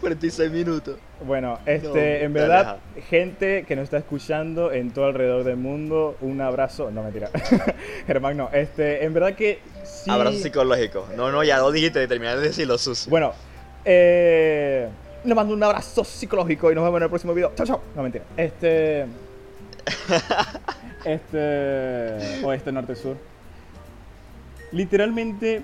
[0.00, 0.96] 46 minutos.
[1.24, 2.78] Bueno, este, en verdad,
[3.10, 6.90] gente que nos está escuchando en todo alrededor del mundo, un abrazo.
[6.90, 7.28] No, mentira.
[8.06, 8.48] Germán, no.
[8.52, 10.10] Este, en verdad que sí.
[10.10, 11.06] Abrazo psicológico.
[11.16, 13.06] No, no, ya lo dijiste, de terminar de decirlo, sus.
[13.08, 13.34] Bueno,
[13.84, 14.88] eh.
[15.24, 17.52] Le mando un abrazo psicológico y nos vemos en el próximo video.
[17.54, 17.80] Chao, chao.
[17.94, 18.24] No, mentira.
[18.36, 19.06] Este.
[21.04, 23.16] este oeste, norte, sur.
[24.72, 25.62] Literalmente,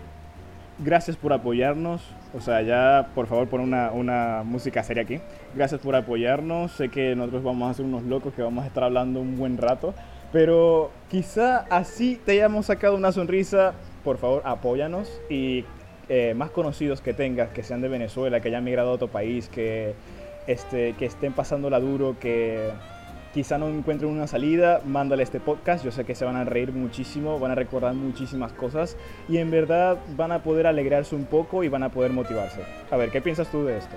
[0.78, 2.02] gracias por apoyarnos.
[2.34, 5.20] O sea, ya por favor pon una, una música seria aquí.
[5.54, 6.72] Gracias por apoyarnos.
[6.72, 9.56] Sé que nosotros vamos a ser unos locos que vamos a estar hablando un buen
[9.56, 9.94] rato.
[10.32, 13.72] Pero quizá así te hayamos sacado una sonrisa.
[14.04, 15.20] Por favor, apóyanos.
[15.30, 15.64] Y
[16.10, 19.48] eh, más conocidos que tengas, que sean de Venezuela, que hayan migrado a otro país,
[19.48, 19.94] que,
[20.46, 22.70] este, que estén pasándola duro, que
[23.32, 25.84] quizá no encuentren una salida, mándale este podcast.
[25.84, 28.96] Yo sé que se van a reír muchísimo, van a recordar muchísimas cosas
[29.28, 32.62] y en verdad van a poder alegrarse un poco y van a poder motivarse.
[32.90, 33.96] A ver, ¿qué piensas tú de esto?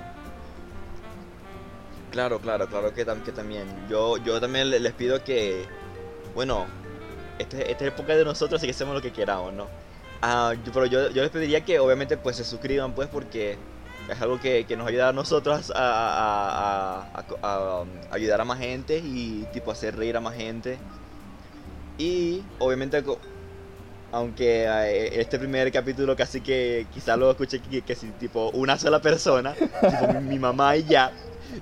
[2.12, 3.66] Claro, claro, claro que, también.
[3.90, 5.64] Yo, yo también les pido que,
[6.36, 6.66] bueno,
[7.40, 9.68] este, esta es época de nosotros, así que hacemos lo que queramos, ¿no?
[10.22, 13.58] Ah, pero yo, yo les pediría que obviamente pues se suscriban pues porque
[14.10, 17.24] es algo que, nos ayuda a nosotros a,
[17.82, 20.78] um, ayudar a más gente y tipo hacer reír a más gente.
[21.98, 23.04] Y obviamente,
[24.12, 28.78] aunque eh, este primer capítulo casi que quizás lo escuché que, que si tipo una
[28.78, 31.12] sola persona, tipo mi, mamá y ya.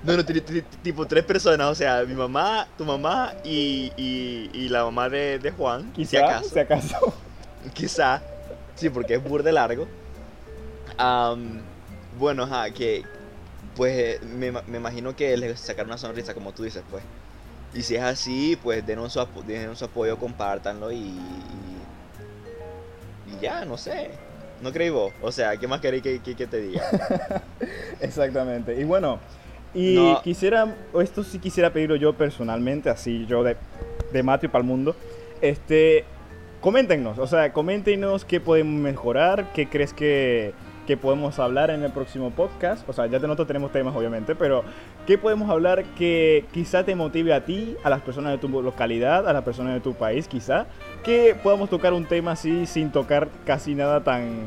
[0.04, 5.10] No, no, tipo tres personas, o sea, mi mamá, tu mamá y, y, la mamá
[5.10, 5.92] de, Juan.
[5.94, 6.50] Quizá, si acaso.
[6.50, 7.14] Si acaso.
[7.74, 8.22] Quizá,
[8.76, 9.88] sí, porque es burde largo.
[11.00, 11.62] Um,
[12.20, 13.04] bueno, ajá, que
[13.76, 17.04] pues me, me imagino que les sacar una sonrisa, como tú dices, pues.
[17.74, 19.26] Y si es así, pues denos su,
[19.76, 20.98] su apoyo, compártanlo y,
[23.28, 24.12] y, ya, no sé.
[24.62, 25.14] ¿No creí vos?
[25.22, 26.84] O sea, ¿qué más queréis que, que, te diga?
[28.02, 28.80] Exactamente.
[28.80, 29.20] Y bueno,
[29.74, 33.56] y quisiera, esto sí quisiera pedirlo yo personalmente, así yo de,
[34.12, 34.96] de Mateo para el mundo.
[35.42, 36.04] Este,
[36.60, 40.54] coméntenos, o sea, coméntenos qué podemos mejorar, qué crees que
[40.90, 42.90] que podemos hablar en el próximo podcast.
[42.90, 44.64] O sea, ya nosotros tenemos temas, obviamente, pero
[45.06, 49.30] ¿qué podemos hablar que quizá te motive a ti, a las personas de tu localidad,
[49.30, 50.66] a las personas de tu país, quizá?
[51.04, 54.46] Que podamos tocar un tema así sin tocar casi nada tan.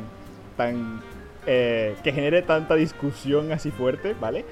[0.57, 1.01] tan.
[1.47, 4.45] Eh, que genere tanta discusión así fuerte, ¿vale?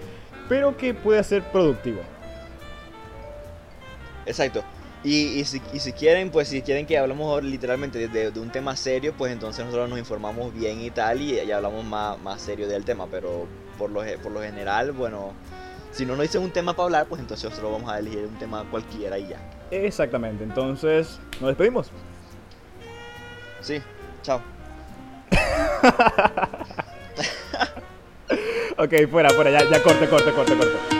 [0.49, 2.03] Pero que pueda ser productivo.
[4.27, 4.63] Exacto.
[5.03, 5.61] Y, si,
[5.93, 9.99] quieren, pues si quieren que hablemos literalmente de, un tema serio, pues entonces nosotros nos
[9.99, 13.07] informamos bien y tal y, ya hablamos más, más serio del tema.
[13.11, 13.47] Pero
[13.79, 15.33] por lo, por lo general, bueno,
[15.91, 18.39] si no nos dicen un tema para hablar, pues entonces nosotros vamos a elegir un
[18.39, 19.39] tema cualquiera y ya.
[19.71, 21.91] Exactamente, entonces nos despedimos.
[23.61, 23.81] Sí,
[24.23, 24.43] chao.
[28.79, 31.00] ok, fuera, fuera, ya, ya corte, corte, corte, corte.